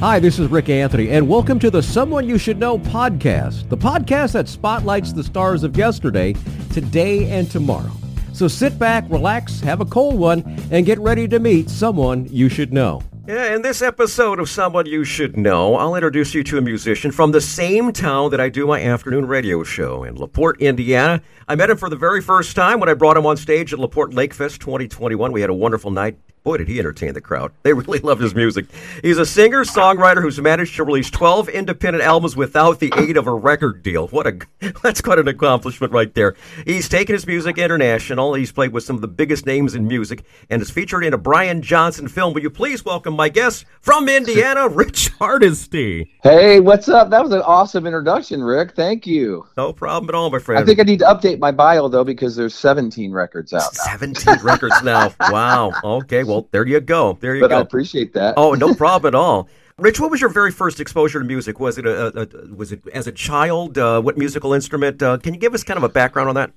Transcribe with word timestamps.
Hi, 0.00 0.18
this 0.18 0.38
is 0.38 0.50
Rik 0.50 0.68
Anthony, 0.68 1.08
and 1.08 1.26
welcome 1.26 1.58
to 1.58 1.70
the 1.70 1.82
Someone 1.82 2.28
You 2.28 2.36
Should 2.36 2.58
Know 2.58 2.78
podcast, 2.78 3.70
the 3.70 3.78
podcast 3.78 4.32
that 4.32 4.46
spotlights 4.46 5.14
the 5.14 5.24
stars 5.24 5.62
of 5.62 5.74
yesterday, 5.74 6.34
today, 6.70 7.30
and 7.30 7.50
tomorrow. 7.50 7.90
So 8.34 8.46
sit 8.46 8.78
back, 8.78 9.04
relax, 9.08 9.58
have 9.60 9.80
a 9.80 9.86
cold 9.86 10.18
one, 10.18 10.42
and 10.70 10.84
get 10.84 10.98
ready 10.98 11.26
to 11.28 11.38
meet 11.38 11.70
someone 11.70 12.26
you 12.30 12.50
should 12.50 12.74
know. 12.74 13.00
Yeah, 13.26 13.54
in 13.54 13.62
this 13.62 13.80
episode 13.80 14.38
of 14.38 14.50
Someone 14.50 14.84
You 14.84 15.02
Should 15.02 15.38
Know, 15.38 15.76
I'll 15.76 15.94
introduce 15.94 16.34
you 16.34 16.44
to 16.44 16.58
a 16.58 16.60
musician 16.60 17.10
from 17.10 17.32
the 17.32 17.40
same 17.40 17.90
town 17.90 18.30
that 18.32 18.40
I 18.40 18.50
do 18.50 18.66
my 18.66 18.82
afternoon 18.82 19.26
radio 19.26 19.64
show 19.64 20.04
in 20.04 20.16
LaPorte, 20.16 20.60
Indiana. 20.60 21.22
I 21.48 21.54
met 21.54 21.70
him 21.70 21.78
for 21.78 21.88
the 21.88 21.96
very 21.96 22.20
first 22.20 22.54
time 22.54 22.80
when 22.80 22.90
I 22.90 22.94
brought 22.94 23.16
him 23.16 23.24
on 23.24 23.38
stage 23.38 23.72
at 23.72 23.78
LaPorte 23.78 24.12
Lakefest 24.12 24.58
2021. 24.58 25.32
We 25.32 25.40
had 25.40 25.48
a 25.48 25.54
wonderful 25.54 25.90
night 25.90 26.18
Boy, 26.46 26.58
did 26.58 26.68
he 26.68 26.78
entertain 26.78 27.12
the 27.12 27.20
crowd. 27.20 27.50
They 27.64 27.72
really 27.72 27.98
loved 27.98 28.22
his 28.22 28.32
music. 28.32 28.66
He's 29.02 29.18
a 29.18 29.26
singer 29.26 29.64
songwriter 29.64 30.22
who's 30.22 30.40
managed 30.40 30.76
to 30.76 30.84
release 30.84 31.10
12 31.10 31.48
independent 31.48 32.04
albums 32.04 32.36
without 32.36 32.78
the 32.78 32.92
aid 32.96 33.16
of 33.16 33.26
a 33.26 33.34
record 33.34 33.82
deal. 33.82 34.06
What 34.06 34.28
a 34.28 34.38
that's 34.84 35.00
quite 35.00 35.18
an 35.18 35.26
accomplishment 35.26 35.92
right 35.92 36.14
there. 36.14 36.36
He's 36.64 36.88
taken 36.88 37.14
his 37.14 37.26
music 37.26 37.58
international. 37.58 38.34
He's 38.34 38.52
played 38.52 38.72
with 38.72 38.84
some 38.84 38.94
of 38.94 39.02
the 39.02 39.08
biggest 39.08 39.44
names 39.44 39.74
in 39.74 39.88
music 39.88 40.22
and 40.48 40.62
is 40.62 40.70
featured 40.70 41.04
in 41.04 41.12
a 41.12 41.18
Brian 41.18 41.62
Johnson 41.62 42.06
film. 42.06 42.32
Will 42.32 42.42
you 42.42 42.50
please 42.50 42.84
welcome 42.84 43.16
my 43.16 43.28
guest 43.28 43.64
from 43.80 44.08
Indiana, 44.08 44.68
Rich 44.70 45.08
Hardesty? 45.18 46.12
Hey, 46.22 46.60
what's 46.60 46.88
up? 46.88 47.10
That 47.10 47.24
was 47.24 47.32
an 47.32 47.42
awesome 47.42 47.88
introduction, 47.88 48.44
Rik. 48.44 48.76
Thank 48.76 49.04
you. 49.04 49.44
No 49.56 49.72
problem 49.72 50.08
at 50.10 50.14
all, 50.14 50.30
my 50.30 50.38
friend. 50.38 50.62
I 50.62 50.64
think 50.64 50.78
I 50.78 50.84
need 50.84 51.00
to 51.00 51.06
update 51.06 51.40
my 51.40 51.50
bio 51.50 51.88
though 51.88 52.04
because 52.04 52.36
there's 52.36 52.54
17 52.54 53.10
records 53.10 53.52
out. 53.52 53.74
Now. 53.84 53.90
17 53.98 54.44
records 54.44 54.80
now. 54.84 55.12
Wow. 55.28 55.72
Okay. 55.82 56.22
Well, 56.22 56.35
well, 56.36 56.48
there 56.52 56.66
you 56.66 56.80
go. 56.80 57.18
There 57.20 57.34
you 57.34 57.40
but 57.40 57.48
go. 57.48 57.58
I 57.58 57.60
appreciate 57.60 58.12
that. 58.14 58.34
Oh, 58.36 58.54
no 58.54 58.74
problem 58.74 59.14
at 59.14 59.16
all. 59.16 59.48
Rich, 59.78 60.00
what 60.00 60.10
was 60.10 60.22
your 60.22 60.30
very 60.30 60.50
first 60.50 60.80
exposure 60.80 61.18
to 61.18 61.24
music? 61.24 61.60
Was 61.60 61.76
it 61.76 61.84
a, 61.84 62.22
a 62.22 62.54
was 62.54 62.72
it 62.72 62.86
as 62.94 63.06
a 63.06 63.12
child? 63.12 63.76
Uh, 63.76 64.00
what 64.00 64.16
musical 64.16 64.54
instrument? 64.54 65.02
Uh, 65.02 65.18
can 65.18 65.34
you 65.34 65.40
give 65.40 65.52
us 65.52 65.62
kind 65.64 65.76
of 65.76 65.84
a 65.84 65.88
background 65.90 66.30
on 66.30 66.34
that? 66.36 66.50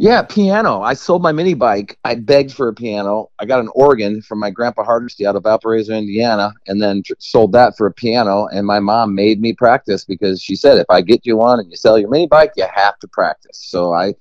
Yeah, 0.00 0.22
piano. 0.22 0.80
I 0.80 0.94
sold 0.94 1.22
my 1.22 1.32
mini 1.32 1.54
bike. 1.54 1.98
I 2.04 2.16
begged 2.16 2.52
for 2.52 2.68
a 2.68 2.74
piano. 2.74 3.30
I 3.38 3.46
got 3.46 3.60
an 3.60 3.68
organ 3.74 4.22
from 4.22 4.38
my 4.40 4.50
grandpa 4.50 4.84
Hardesty 4.84 5.26
out 5.26 5.34
of 5.34 5.42
Valparaiso, 5.42 5.92
Indiana, 5.92 6.52
and 6.66 6.80
then 6.80 7.02
tr- 7.04 7.14
sold 7.18 7.52
that 7.52 7.76
for 7.76 7.86
a 7.86 7.92
piano. 7.92 8.46
And 8.46 8.64
my 8.64 8.78
mom 8.78 9.14
made 9.14 9.40
me 9.40 9.52
practice 9.52 10.04
because 10.04 10.40
she 10.40 10.54
said, 10.54 10.78
if 10.78 10.86
I 10.88 11.00
get 11.00 11.26
you 11.26 11.36
one 11.36 11.58
and 11.58 11.68
you 11.68 11.76
sell 11.76 11.98
your 11.98 12.10
mini 12.10 12.28
bike, 12.28 12.52
you 12.56 12.66
have 12.72 12.98
to 13.00 13.08
practice. 13.08 13.58
So 13.60 13.92
I 13.92 14.14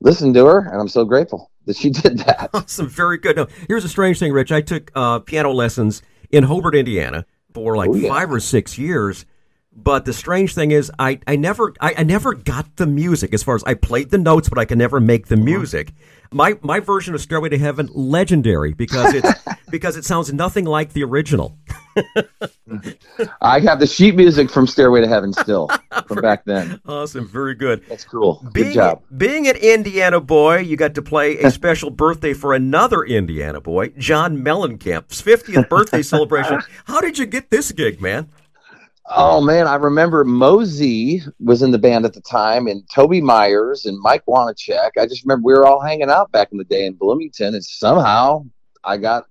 listened 0.00 0.34
to 0.34 0.44
her, 0.44 0.58
and 0.70 0.78
I'm 0.78 0.88
so 0.88 1.06
grateful 1.06 1.50
that 1.66 1.76
she 1.76 1.90
did 1.90 2.18
that. 2.18 2.50
Awesome, 2.54 2.88
very 2.88 3.18
good. 3.18 3.36
Now, 3.36 3.46
here's 3.68 3.84
a 3.84 3.88
strange 3.88 4.18
thing, 4.18 4.32
Rich. 4.32 4.52
I 4.52 4.60
took 4.60 4.90
uh, 4.94 5.20
piano 5.20 5.50
lessons 5.50 6.02
in 6.30 6.44
Hobart, 6.44 6.74
Indiana, 6.74 7.26
for 7.52 7.76
like 7.76 7.90
oh, 7.90 7.94
yeah. 7.94 8.08
five 8.08 8.32
or 8.32 8.40
six 8.40 8.78
years. 8.78 9.26
But 9.76 10.04
the 10.04 10.12
strange 10.12 10.54
thing 10.54 10.70
is, 10.70 10.92
I, 10.98 11.18
I 11.26 11.34
never 11.34 11.74
I, 11.80 11.94
I, 11.98 12.02
never 12.04 12.32
got 12.32 12.76
the 12.76 12.86
music 12.86 13.34
as 13.34 13.42
far 13.42 13.56
as 13.56 13.64
I 13.64 13.74
played 13.74 14.10
the 14.10 14.18
notes, 14.18 14.48
but 14.48 14.56
I 14.56 14.64
could 14.64 14.78
never 14.78 15.00
make 15.00 15.26
the 15.26 15.34
uh-huh. 15.34 15.44
music. 15.44 15.92
My 16.32 16.56
my 16.62 16.78
version 16.78 17.12
of 17.14 17.20
Stairway 17.20 17.48
to 17.48 17.58
Heaven 17.58 17.88
legendary 17.92 18.72
because 18.72 19.14
it 19.14 19.24
because 19.70 19.96
it 19.96 20.04
sounds 20.04 20.32
nothing 20.32 20.64
like 20.64 20.92
the 20.92 21.02
original. 21.02 21.58
I 23.40 23.60
have 23.60 23.78
the 23.78 23.86
sheet 23.86 24.16
music 24.16 24.50
from 24.50 24.66
Stairway 24.66 25.00
to 25.00 25.08
Heaven 25.08 25.32
still 25.32 25.68
from 26.06 26.20
back 26.20 26.44
then. 26.44 26.80
Awesome, 26.86 27.26
very 27.26 27.54
good. 27.54 27.84
That's 27.88 28.04
cool. 28.04 28.46
Being, 28.52 28.68
good 28.68 28.74
job. 28.74 29.02
Being 29.16 29.48
an 29.48 29.56
Indiana 29.56 30.20
boy, 30.20 30.58
you 30.58 30.76
got 30.76 30.94
to 30.94 31.02
play 31.02 31.38
a 31.38 31.50
special 31.52 31.90
birthday 31.90 32.34
for 32.34 32.54
another 32.54 33.02
Indiana 33.04 33.60
boy, 33.60 33.88
John 33.98 34.38
Mellencamp's 34.38 35.22
50th 35.22 35.68
birthday 35.68 36.02
celebration. 36.02 36.60
How 36.84 37.00
did 37.00 37.18
you 37.18 37.26
get 37.26 37.50
this 37.50 37.72
gig, 37.72 38.00
man? 38.00 38.28
Oh 39.06 39.42
man, 39.42 39.66
I 39.66 39.74
remember 39.74 40.24
Mosey 40.24 41.20
was 41.38 41.60
in 41.60 41.72
the 41.72 41.78
band 41.78 42.06
at 42.06 42.14
the 42.14 42.22
time, 42.22 42.66
and 42.66 42.82
Toby 42.90 43.20
Myers 43.20 43.84
and 43.84 43.98
Mike 44.00 44.24
Wanchic. 44.26 44.92
I 44.98 45.06
just 45.06 45.24
remember 45.24 45.44
we 45.44 45.52
were 45.52 45.66
all 45.66 45.80
hanging 45.80 46.08
out 46.08 46.32
back 46.32 46.48
in 46.52 46.58
the 46.58 46.64
day 46.64 46.86
in 46.86 46.94
Bloomington, 46.94 47.54
and 47.54 47.62
somehow 47.62 48.46
I 48.82 48.96
got 48.96 49.26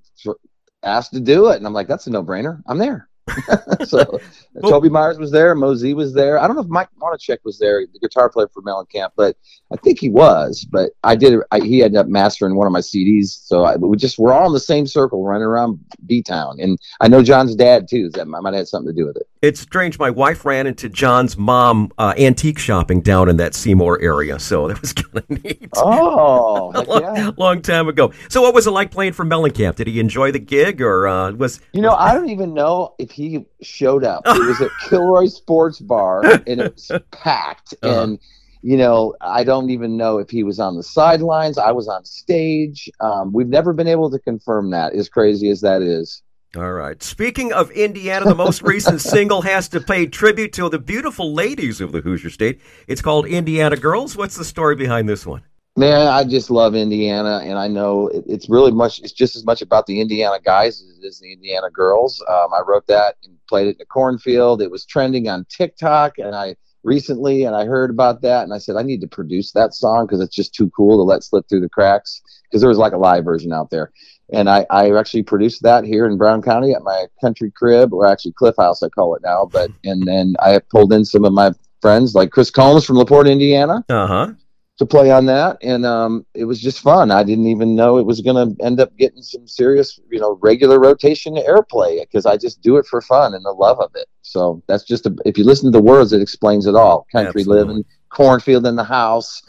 asked 0.83 1.13
to 1.13 1.19
do 1.19 1.49
it, 1.49 1.57
and 1.57 1.66
I'm 1.66 1.73
like, 1.73 1.88
that's 1.88 2.07
a 2.07 2.11
no 2.11 2.23
brainer. 2.23 2.61
I'm 2.67 2.77
there. 2.77 3.09
so 3.85 4.19
well, 4.53 4.71
Toby 4.71 4.89
Myers 4.89 5.17
was 5.17 5.31
there, 5.31 5.55
Mosey 5.55 5.94
was 5.94 6.13
there. 6.13 6.38
I 6.38 6.45
don't 6.45 6.55
know 6.55 6.61
if 6.61 6.67
Mike 6.67 6.89
Wanchic 7.01 7.38
was 7.45 7.57
there, 7.57 7.85
the 7.91 7.99
guitar 7.99 8.29
player 8.29 8.49
for 8.53 8.61
Mellencamp, 8.61 9.11
but 9.16 9.38
I 9.71 9.77
think 9.77 9.99
he 9.99 10.09
was. 10.09 10.66
But 10.69 10.91
I 11.03 11.16
did. 11.16 11.39
I, 11.51 11.59
he 11.59 11.83
ended 11.83 11.99
up 11.99 12.07
mastering 12.07 12.55
one 12.55 12.67
of 12.67 12.73
my 12.73 12.79
CDs, 12.79 13.27
so 13.27 13.63
I, 13.63 13.75
we 13.77 13.97
just 13.97 14.19
we're 14.19 14.33
all 14.33 14.47
in 14.47 14.53
the 14.53 14.59
same 14.59 14.85
circle 14.85 15.23
running 15.23 15.47
around 15.47 15.79
B 16.05 16.21
Town, 16.21 16.57
and 16.59 16.77
I 17.00 17.07
know 17.07 17.23
John's 17.23 17.55
dad 17.55 17.88
too. 17.89 18.09
So 18.13 18.17
That 18.19 18.27
might 18.27 18.45
have 18.45 18.55
had 18.55 18.67
something 18.67 18.94
to 18.94 19.00
do 19.00 19.07
with 19.07 19.17
it. 19.17 19.27
It's 19.44 19.59
strange. 19.59 20.00
My 20.00 20.09
wife 20.09 20.46
ran 20.46 20.68
into 20.68 20.88
John's 20.88 21.36
mom 21.36 21.92
uh, 21.98 22.14
antique 22.18 22.58
shopping 22.58 23.02
down 23.02 23.28
in 23.28 23.36
that 23.38 23.54
Seymour 23.54 24.02
area, 24.02 24.40
so 24.40 24.70
that 24.70 24.80
was 24.80 24.94
kind 24.94 25.18
of 25.18 25.44
neat. 25.44 25.68
Oh, 25.76 26.72
long, 26.88 27.02
yeah. 27.02 27.31
long, 27.36 27.62
time 27.62 27.90
ago. 27.90 28.14
So, 28.30 28.42
what 28.42 28.54
was 28.54 28.68
it 28.68 28.72
like 28.72 28.90
playing 28.90 29.12
for 29.12 29.26
Mellencamp? 29.26 29.76
Did 29.76 29.88
he 29.88 30.00
enjoy 30.00 30.31
the 30.31 30.40
gig, 30.40 30.81
or 30.81 31.09
uh, 31.09 31.34
was 31.34 31.59
you 31.74 31.81
know? 31.81 31.92
I 31.92 32.14
don't 32.14 32.30
even 32.30 32.54
know 32.54 32.96
if 33.00 33.12
he 33.12 33.46
showed 33.62 34.06
up. 34.06 34.22
It 34.26 34.48
was 34.48 34.62
at 34.62 34.70
Kilroy 34.90 35.26
Sports 35.26 35.81
Bar, 35.81 36.24
and 36.24 36.62
it 36.62 36.74
was 36.74 36.90
packed, 37.12 37.74
uh-huh. 37.84 38.02
and 38.02 38.20
you 38.62 38.78
know, 38.78 39.14
I 39.20 39.44
don't 39.44 39.72
even 39.72 39.98
know 39.98 40.20
if 40.20 40.30
he 40.30 40.44
was 40.44 40.58
on 40.58 40.78
the 40.78 40.84
sidelines. 40.84 41.58
I 41.58 41.74
was 41.74 41.90
on 41.90 42.06
stage. 42.06 42.90
Um, 43.02 43.34
we've 43.34 43.50
never 43.50 43.74
been 43.74 43.90
able 43.90 44.10
to 44.10 44.20
confirm 44.20 44.70
that, 44.70 44.94
as 44.94 45.10
crazy 45.10 45.50
as 45.50 45.60
that 45.60 45.81
is. 45.81 46.22
All 46.56 46.72
right. 46.72 47.02
Speaking 47.02 47.52
of 47.52 47.72
Indiana, 47.72 48.25
the 48.25 48.36
most 48.36 48.62
recent 48.62 49.02
single 49.16 49.41
has 49.41 49.68
to 49.69 49.81
pay 49.81 50.06
tribute 50.06 50.53
to 50.53 50.69
the 50.69 50.78
beautiful 50.78 51.34
ladies 51.34 51.81
of 51.81 51.91
the 51.91 52.02
Hoosier 52.02 52.30
State. 52.30 52.62
It's 52.88 53.02
called 53.02 53.25
Indiana 53.25 53.75
Girls. 53.75 54.16
What's 54.16 54.38
the 54.38 54.46
story 54.46 54.75
behind 54.75 55.09
this 55.09 55.25
one? 55.25 55.42
Man, 55.75 56.08
I 56.08 56.24
just 56.24 56.52
love 56.52 56.75
Indiana, 56.75 57.42
and 57.44 57.58
I 57.58 57.68
know 57.68 58.08
it's 58.28 58.47
really 58.47 58.72
much. 58.72 59.00
It's 59.00 59.12
just 59.12 59.36
as 59.36 59.44
much 59.44 59.63
about 59.63 59.88
the 59.88 60.00
Indiana 60.00 60.38
guys 60.46 60.80
as 60.80 61.00
it 61.00 61.03
is 61.03 61.19
the 61.19 61.34
Indiana 61.34 61.72
girls. 61.72 62.24
Um, 62.30 62.53
I 62.53 62.62
wrote 62.68 62.86
that 62.86 63.16
and 63.24 63.36
played 63.50 63.66
it 63.69 63.78
in 63.78 63.81
a 63.81 63.86
cornfield. 63.86 64.62
It 64.62 64.69
was 64.69 64.86
trending 64.86 65.28
on 65.30 65.47
TikTok, 65.50 66.19
and 66.19 66.36
I 66.36 66.56
recently, 66.84 67.46
and 67.46 67.56
I 67.56 67.66
heard 67.66 67.90
about 67.90 68.22
that, 68.22 68.44
and 68.44 68.53
I 68.53 68.59
said 68.59 68.75
I 68.75 68.84
need 68.84 69.02
to 69.02 69.08
produce 69.08 69.53
that 69.53 69.74
song 69.74 70.06
because 70.06 70.22
it's 70.22 70.36
just 70.36 70.53
too 70.53 70.69
cool 70.69 70.97
to 70.97 71.03
let 71.03 71.24
slip 71.24 71.50
through 71.50 71.62
the 71.62 71.69
cracks. 71.69 72.22
Because 72.53 72.62
there 72.62 72.69
was 72.69 72.78
like 72.78 72.94
a 72.94 72.97
live 72.97 73.25
version 73.25 73.52
out 73.52 73.72
there, 73.72 73.91
and 74.31 74.47
I, 74.47 74.66
I 74.69 74.96
actually 74.96 75.24
produced 75.24 75.64
that 75.64 75.84
here 75.84 76.06
in 76.06 76.18
Brown 76.18 76.41
County 76.41 76.74
at 76.74 76.84
my 76.84 77.08
country 77.19 77.52
crib, 77.52 77.94
or 77.94 78.06
actually 78.06 78.34
Cliff 78.34 78.56
House, 78.58 78.84
I 78.84 78.90
call 78.90 79.16
it 79.16 79.24
now. 79.24 79.46
But 79.46 79.72
and 79.84 80.06
then 80.06 80.36
I 80.40 80.59
pulled 80.69 80.94
in 80.94 81.03
some 81.03 81.25
of 81.25 81.34
my 81.34 81.52
friends 81.81 82.13
like 82.13 82.30
Chris 82.30 82.52
Combs 82.52 82.86
from 82.86 82.97
Laporte, 82.97 83.28
Indiana. 83.28 83.84
Uh 83.90 84.08
huh 84.08 84.34
to 84.80 84.86
play 84.86 85.12
on 85.12 85.25
that, 85.28 85.58
and 85.62 85.86
um, 85.86 86.25
it 86.34 86.46
was 86.46 86.59
just 86.59 86.80
fun. 86.80 87.12
I 87.12 87.24
didn't 87.24 87.46
even 87.46 87.75
know 87.75 87.97
it 87.97 88.06
was 88.06 88.22
going 88.22 88.56
to 88.56 88.63
end 88.63 88.80
up 88.80 88.96
getting 88.97 89.22
some 89.22 89.47
serious, 89.47 90.00
you 90.09 90.19
know, 90.19 90.40
regular 90.42 90.80
rotation 90.80 91.36
airplay 91.36 92.02
because 92.02 92.25
I 92.25 92.38
just 92.38 92.62
do 92.62 92.78
it 92.78 92.86
for 92.88 93.00
fun 93.02 93.36
and 93.36 93.46
the 93.46 93.52
love 93.52 93.80
of 93.80 93.92
it. 93.96 94.08
So 94.24 94.63
that's 94.68 94.84
just 94.84 95.06
a, 95.06 95.16
if 95.25 95.38
you 95.38 95.44
listen 95.44 95.72
to 95.72 95.78
the 95.78 95.84
words, 95.84 96.12
it 96.12 96.22
explains 96.22 96.66
it 96.66 96.75
all. 96.75 97.06
Country 97.12 97.42
Absolutely. 97.42 97.66
living, 97.66 97.86
cornfield 98.09 98.66
in 98.66 98.75
the 98.75 98.84
house. 98.84 99.44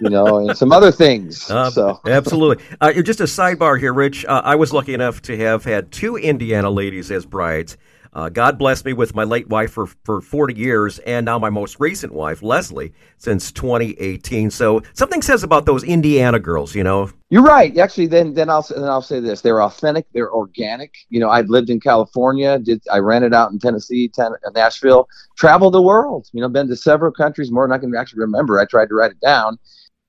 You 0.00 0.10
know, 0.10 0.38
and 0.38 0.56
some 0.56 0.72
other 0.72 0.92
things. 0.92 1.50
Uh, 1.50 1.70
so 1.70 2.00
absolutely. 2.06 2.64
Uh, 2.80 2.92
just 3.02 3.20
a 3.20 3.24
sidebar 3.24 3.78
here, 3.78 3.92
Rich. 3.92 4.24
Uh, 4.24 4.42
I 4.44 4.54
was 4.54 4.72
lucky 4.72 4.94
enough 4.94 5.22
to 5.22 5.36
have 5.36 5.64
had 5.64 5.90
two 5.92 6.16
Indiana 6.16 6.70
ladies 6.70 7.10
as 7.10 7.24
brides. 7.26 7.76
Uh, 8.16 8.30
God 8.30 8.58
blessed 8.58 8.86
me 8.86 8.94
with 8.94 9.14
my 9.14 9.24
late 9.24 9.46
wife 9.50 9.72
for, 9.72 9.86
for 9.86 10.22
40 10.22 10.54
years 10.54 10.98
and 11.00 11.26
now 11.26 11.38
my 11.38 11.50
most 11.50 11.78
recent 11.78 12.14
wife, 12.14 12.42
Leslie, 12.42 12.94
since 13.18 13.52
2018. 13.52 14.50
So 14.50 14.80
something 14.94 15.20
says 15.20 15.42
about 15.42 15.66
those 15.66 15.84
Indiana 15.84 16.38
girls, 16.38 16.74
you 16.74 16.82
know. 16.82 17.10
You're 17.28 17.42
right. 17.42 17.76
Actually, 17.76 18.06
then 18.06 18.32
then 18.32 18.48
I'll 18.48 18.62
then 18.62 18.84
I'll 18.84 19.02
say 19.02 19.20
this: 19.20 19.42
they're 19.42 19.60
authentic, 19.60 20.06
they're 20.14 20.32
organic. 20.32 20.94
You 21.10 21.20
know, 21.20 21.28
I'd 21.28 21.50
lived 21.50 21.68
in 21.68 21.78
California, 21.78 22.58
did 22.58 22.82
I 22.90 22.98
rented 22.98 23.34
out 23.34 23.50
in 23.50 23.58
Tennessee, 23.58 24.08
ten, 24.08 24.32
uh, 24.32 24.50
Nashville, 24.54 25.08
traveled 25.36 25.74
the 25.74 25.82
world. 25.82 26.28
You 26.32 26.40
know, 26.40 26.48
been 26.48 26.68
to 26.68 26.76
several 26.76 27.12
countries, 27.12 27.50
more 27.50 27.66
than 27.66 27.72
I 27.72 27.78
can 27.78 27.94
actually 27.94 28.20
remember. 28.20 28.58
I 28.58 28.64
tried 28.64 28.88
to 28.88 28.94
write 28.94 29.10
it 29.10 29.20
down. 29.20 29.58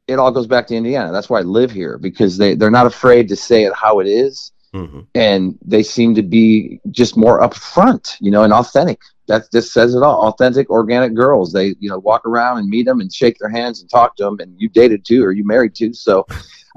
It 0.07 0.19
all 0.19 0.31
goes 0.31 0.47
back 0.47 0.67
to 0.67 0.75
Indiana. 0.75 1.11
That's 1.11 1.29
why 1.29 1.39
I 1.39 1.43
live 1.43 1.71
here 1.71 1.97
because 1.97 2.37
they 2.37 2.55
they're 2.55 2.71
not 2.71 2.87
afraid 2.87 3.27
to 3.29 3.35
say 3.35 3.63
it 3.65 3.73
how 3.73 3.99
it 3.99 4.07
is 4.07 4.51
Mm-hmm. 4.73 4.99
And 5.15 5.57
they 5.65 5.83
seem 5.83 6.15
to 6.15 6.23
be 6.23 6.79
just 6.91 7.17
more 7.17 7.41
upfront, 7.41 8.15
you 8.19 8.31
know, 8.31 8.43
and 8.43 8.53
authentic. 8.53 9.01
That 9.27 9.51
just 9.51 9.73
says 9.73 9.93
it 9.93 10.03
all. 10.03 10.27
Authentic, 10.27 10.69
organic 10.69 11.13
girls. 11.13 11.51
They, 11.51 11.75
you 11.79 11.89
know, 11.89 11.99
walk 11.99 12.25
around 12.25 12.59
and 12.59 12.69
meet 12.69 12.85
them 12.85 13.01
and 13.01 13.13
shake 13.13 13.37
their 13.39 13.49
hands 13.49 13.81
and 13.81 13.89
talk 13.89 14.15
to 14.17 14.23
them. 14.23 14.39
And 14.39 14.55
you 14.57 14.69
dated 14.69 15.05
too, 15.05 15.23
or 15.23 15.31
you 15.31 15.45
married 15.45 15.75
too. 15.75 15.93
So 15.93 16.25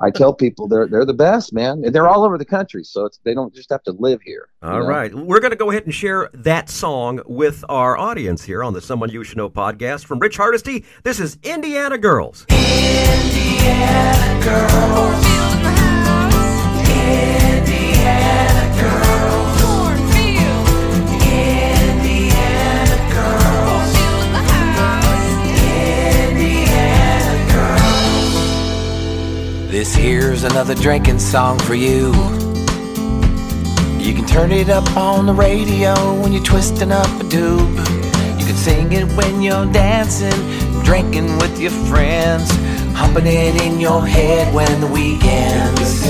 I 0.03 0.11
tell 0.11 0.33
people 0.33 0.67
they're 0.67 0.87
they're 0.89 1.05
the 1.05 1.13
best, 1.13 1.53
man. 1.53 1.83
And 1.85 1.95
they're 1.95 2.09
all 2.09 2.25
over 2.25 2.39
the 2.39 2.45
country, 2.45 2.85
so 2.85 3.09
they 3.25 3.35
don't 3.35 3.55
just 3.55 3.71
have 3.71 3.83
to 3.85 3.93
live 3.93 4.23
here. 4.23 4.49
All 4.63 4.81
know? 4.81 4.87
right, 4.87 5.15
we're 5.15 5.41
going 5.41 5.51
to 5.51 5.57
go 5.57 5.71
ahead 5.71 5.85
and 5.85 5.95
share 5.95 6.31
that 6.33 6.71
song 6.71 7.21
with 7.27 7.65
our 7.69 7.99
audience 7.99 8.45
here 8.45 8.65
on 8.65 8.73
the 8.73 8.81
Someone 8.81 9.11
You 9.11 9.23
Should 9.25 9.37
Know 9.37 9.51
podcast 9.51 10.07
from 10.07 10.19
Rich 10.19 10.39
Hardesty. 10.39 10.85
This 11.05 11.21
is 11.21 11.39
Indiana 11.43 11.99
Girls. 11.99 12.47
Indiana 12.51 14.45
Girls. 14.45 15.80
Here's 29.73 30.43
another 30.43 30.75
drinking 30.75 31.21
song 31.21 31.59
for 31.61 31.75
you. 31.75 32.13
You 33.99 34.15
can 34.15 34.27
turn 34.27 34.51
it 34.51 34.69
up 34.69 34.97
on 34.97 35.27
the 35.27 35.33
radio 35.33 35.95
when 36.21 36.33
you're 36.33 36.43
twisting 36.43 36.91
up 36.91 37.07
a 37.21 37.29
tube. 37.29 37.77
You 38.39 38.47
can 38.47 38.57
sing 38.57 38.93
it 38.93 39.07
when 39.17 39.41
you're 39.41 39.67
dancing, 39.73 40.33
drinking 40.83 41.39
with 41.39 41.61
your 41.61 41.71
friends, 41.71 42.51
humping 42.97 43.27
it 43.27 43.63
in 43.63 43.79
your 43.79 44.05
head 44.05 44.53
when 44.53 44.81
the 44.81 44.89
weekends. 44.89 46.05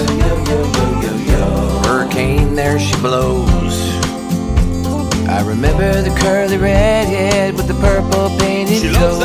Hurricane, 1.87 2.55
there 2.55 2.79
she 2.79 2.95
blows. 2.97 3.49
I 5.29 5.45
remember 5.47 6.01
the 6.01 6.17
curly 6.19 6.57
redhead 6.57 7.55
with 7.55 7.69
the 7.69 7.75
purple 7.75 8.31
painted 8.39 8.95
toes. 8.95 9.21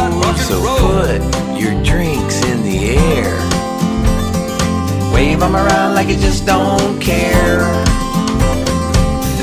So 0.46 0.60
put 0.80 1.22
your 1.58 1.82
drinks 1.84 2.44
in 2.46 2.64
the 2.64 2.98
air. 2.98 3.35
Wave 5.16 5.40
them 5.40 5.56
around 5.56 5.96
like 5.96 6.10
you 6.10 6.18
just 6.18 6.46
don't 6.46 7.00
care. 7.02 7.64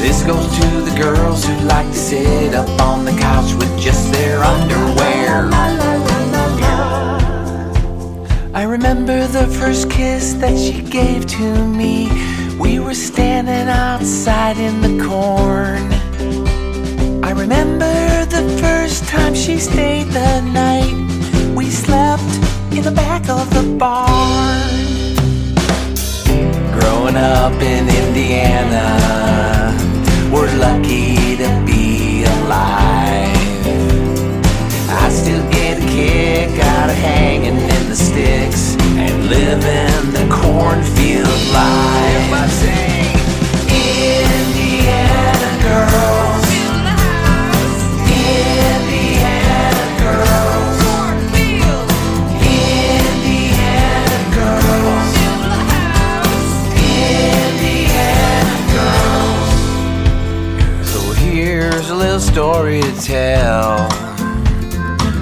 This 0.02 0.22
goes 0.22 0.46
to 0.58 0.66
the 0.82 0.94
girls 1.00 1.46
who 1.46 1.54
like 1.60 1.86
to 1.86 1.94
sit 1.94 2.54
up 2.54 2.68
on 2.78 3.06
the 3.06 3.12
couch 3.12 3.54
with 3.54 3.72
just 3.80 4.12
their 4.12 4.44
underwear. 4.44 5.48
I 8.54 8.64
remember 8.64 9.26
the 9.28 9.46
first 9.46 9.90
kiss 9.90 10.34
that 10.34 10.58
she 10.58 10.82
gave 10.82 11.24
to 11.38 11.66
me. 11.66 12.10
We 12.58 12.78
were 12.78 12.94
standing 12.94 13.66
outside 13.66 14.58
in 14.58 14.82
the 14.82 15.02
corn. 15.02 15.90
I 17.24 17.30
remember 17.30 18.26
the 18.26 18.44
first 18.60 19.08
time 19.08 19.34
she 19.34 19.56
stayed 19.56 20.08
the 20.08 20.42
night. 20.42 20.92
We 21.56 21.70
slept 21.70 22.30
in 22.76 22.82
the 22.84 22.92
back 22.94 23.30
of 23.30 23.48
the 23.54 23.74
barn. 23.78 24.81
Growing 27.12 27.26
up 27.26 27.60
in 27.60 27.88
Indiana, 28.06 28.88
we're 30.32 30.50
lucky 30.56 31.36
to 31.36 31.62
be 31.66 32.24
alive. 32.24 33.36
I 34.88 35.10
still 35.10 35.46
get 35.50 35.76
a 35.76 35.86
kick 35.88 36.58
out 36.64 36.88
of 36.88 36.96
hanging 36.96 37.58
in 37.58 37.88
the 37.90 37.96
sticks 37.96 38.76
and 38.96 39.28
living 39.28 40.12
the 40.12 40.26
cornfield 40.32 41.28
life. 41.52 41.92
Indiana 43.68 45.50
girls, 45.60 46.21
little 62.02 62.18
story 62.18 62.80
to 62.80 63.00
tell. 63.00 63.86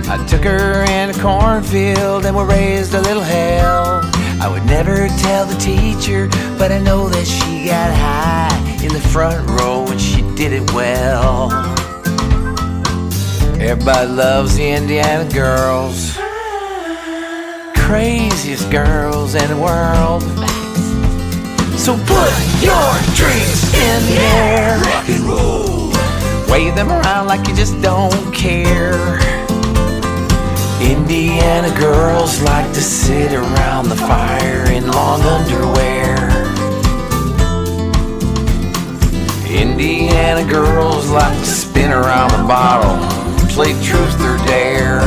I 0.09 0.25
took 0.27 0.43
her 0.45 0.83
in 0.85 1.11
a 1.11 1.15
cornfield 1.21 2.25
and 2.25 2.35
we 2.35 2.43
raised 2.45 2.95
a 2.95 3.03
little 3.03 3.23
hell. 3.23 4.01
I 4.41 4.49
would 4.51 4.65
never 4.65 5.09
tell 5.19 5.45
the 5.45 5.59
teacher, 5.59 6.29
but 6.59 6.73
I 6.73 6.79
know 6.79 7.11
that 7.11 7.27
she 7.27 7.67
got 7.67 7.93
high 7.93 8.83
in 8.83 8.93
the 8.95 9.09
front 9.13 9.47
row 9.51 9.87
and 9.89 10.01
she 10.01 10.23
did 10.35 10.55
it 10.55 10.73
well. 10.73 11.53
Everybody 13.61 14.09
loves 14.09 14.57
the 14.57 14.71
Indiana 14.71 15.31
girls, 15.31 16.17
craziest 17.77 18.71
girls 18.71 19.35
in 19.35 19.47
the 19.51 19.61
world. 19.69 20.23
So 21.79 21.93
put 22.09 22.33
your 22.65 22.91
drinks 23.21 23.63
in 23.75 24.01
the 24.09 24.19
air, 24.19 24.79
rock 24.79 25.09
and 25.09 25.21
roll, 25.25 25.70
wave 26.51 26.75
them 26.75 26.91
around 26.91 27.29
like 27.29 27.47
you 27.47 27.55
just 27.55 27.81
don't 27.81 28.35
care. 28.35 29.19
Indiana 30.83 31.73
girls 31.79 32.43
like 32.43 32.67
to 32.73 32.83
sit 32.83 33.33
around 33.33 33.89
the 33.89 33.97
fire 33.97 34.65
in 34.73 34.91
long 34.91 35.21
underwear. 35.23 36.17
Indiana 39.49 40.45
girls 40.51 41.09
like 41.11 41.39
to 41.39 41.47
spin 41.47 41.93
around 41.93 42.31
the 42.31 42.47
bottle, 42.49 42.99
play 43.49 43.73
truth 43.85 44.21
or 44.21 44.37
dare. 44.47 45.01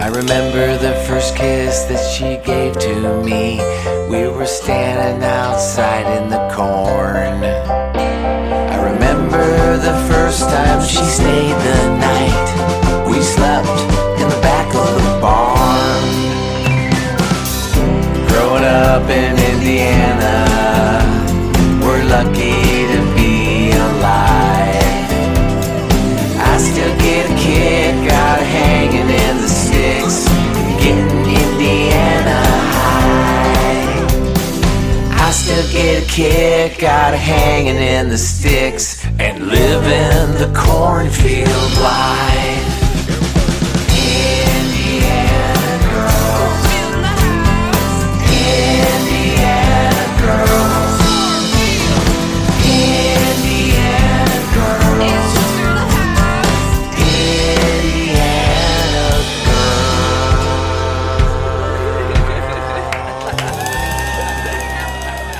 I 0.00 0.08
remember 0.08 0.78
the 0.78 0.94
first 1.06 1.36
kiss 1.36 1.82
that 1.84 2.02
she 2.14 2.38
gave 2.46 2.78
to 2.78 3.22
me. 3.22 3.58
We 4.08 4.26
were 4.28 4.46
standing 4.46 5.22
outside 5.22 6.06
in 6.16 6.30
the 6.30 6.50
corn. 6.54 7.77
Hanging 37.14 37.76
in 37.76 38.08
the 38.08 38.18
sticks 38.18 39.04
and 39.18 39.46
living 39.46 40.34
the 40.38 40.52
cornfield 40.54 41.72
life. 41.82 42.17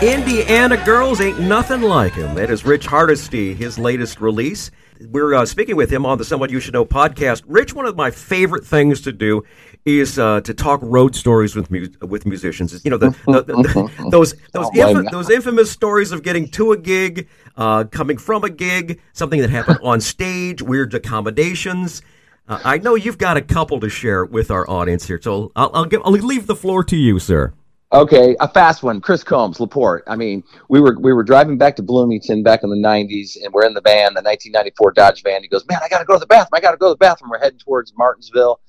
Indiana 0.02 0.76
Girls 0.84 1.20
ain't 1.20 1.40
nothing 1.40 1.82
like 1.82 2.12
him. 2.14 2.36
That 2.36 2.50
is 2.50 2.64
Rich 2.64 2.86
Hardesty, 2.86 3.52
his 3.52 3.80
latest 3.80 4.20
release. 4.20 4.70
We're 5.10 5.34
uh, 5.34 5.44
speaking 5.44 5.74
with 5.74 5.90
him 5.90 6.06
on 6.06 6.18
the 6.18 6.24
Someone 6.24 6.50
You 6.50 6.60
Should 6.60 6.74
Know 6.74 6.84
podcast. 6.84 7.42
Rich, 7.48 7.74
one 7.74 7.84
of 7.84 7.96
my 7.96 8.12
favorite 8.12 8.64
things 8.64 9.00
to 9.02 9.12
do 9.12 9.42
is 9.84 10.16
uh, 10.16 10.40
to 10.42 10.54
talk 10.54 10.78
road 10.84 11.16
stories 11.16 11.56
with 11.56 11.68
mu- 11.72 11.88
with 12.02 12.26
musicians. 12.26 12.80
You 12.84 12.92
know, 12.92 12.96
the, 12.96 13.10
the, 13.26 13.42
the, 13.42 14.08
those 14.10 14.34
those, 14.52 14.66
Oh, 14.66 14.70
infa- 14.72 15.10
those 15.10 15.30
infamous 15.30 15.68
stories 15.70 16.12
of 16.12 16.22
getting 16.22 16.48
to 16.50 16.70
a 16.70 16.78
gig, 16.78 17.28
uh, 17.56 17.82
coming 17.90 18.18
from 18.18 18.44
a 18.44 18.50
gig, 18.50 19.00
something 19.14 19.40
that 19.40 19.50
happened 19.50 19.80
on 19.82 20.00
stage, 20.00 20.62
weird 20.62 20.94
accommodations. 20.94 22.02
Uh, 22.46 22.60
I 22.64 22.78
know 22.78 22.94
you've 22.94 23.18
got 23.18 23.36
a 23.36 23.42
couple 23.42 23.80
to 23.80 23.88
share 23.88 24.24
with 24.24 24.52
our 24.52 24.68
audience 24.70 25.08
here, 25.08 25.20
so 25.20 25.50
I'll, 25.56 25.70
I'll, 25.74 25.84
give, 25.86 26.02
I'll 26.04 26.12
leave 26.12 26.46
the 26.46 26.56
floor 26.56 26.84
to 26.84 26.96
you, 26.96 27.18
sir. 27.18 27.52
Okay, 27.90 28.36
a 28.38 28.46
fast 28.46 28.82
one. 28.82 29.00
Chris 29.00 29.24
Combs, 29.24 29.60
Laporte. 29.60 30.04
I 30.06 30.14
mean, 30.14 30.44
we 30.68 30.78
were 30.78 30.98
we 31.00 31.14
were 31.14 31.22
driving 31.22 31.56
back 31.56 31.74
to 31.76 31.82
Bloomington 31.82 32.42
back 32.42 32.62
in 32.62 32.68
the 32.68 32.76
'90s, 32.76 33.42
and 33.42 33.52
we're 33.52 33.64
in 33.64 33.72
the 33.72 33.80
van, 33.80 34.12
the 34.12 34.20
1994 34.20 34.92
Dodge 34.92 35.22
van. 35.22 35.42
He 35.42 35.48
goes, 35.48 35.64
"Man, 35.70 35.78
I 35.82 35.88
got 35.88 36.00
to 36.00 36.04
go 36.04 36.12
to 36.12 36.18
the 36.18 36.26
bathroom. 36.26 36.58
I 36.58 36.60
got 36.60 36.72
to 36.72 36.76
go 36.76 36.88
to 36.88 36.94
the 36.94 36.98
bathroom." 36.98 37.30
We're 37.30 37.38
heading 37.38 37.58
towards 37.58 37.94
Martinsville, 37.96 38.60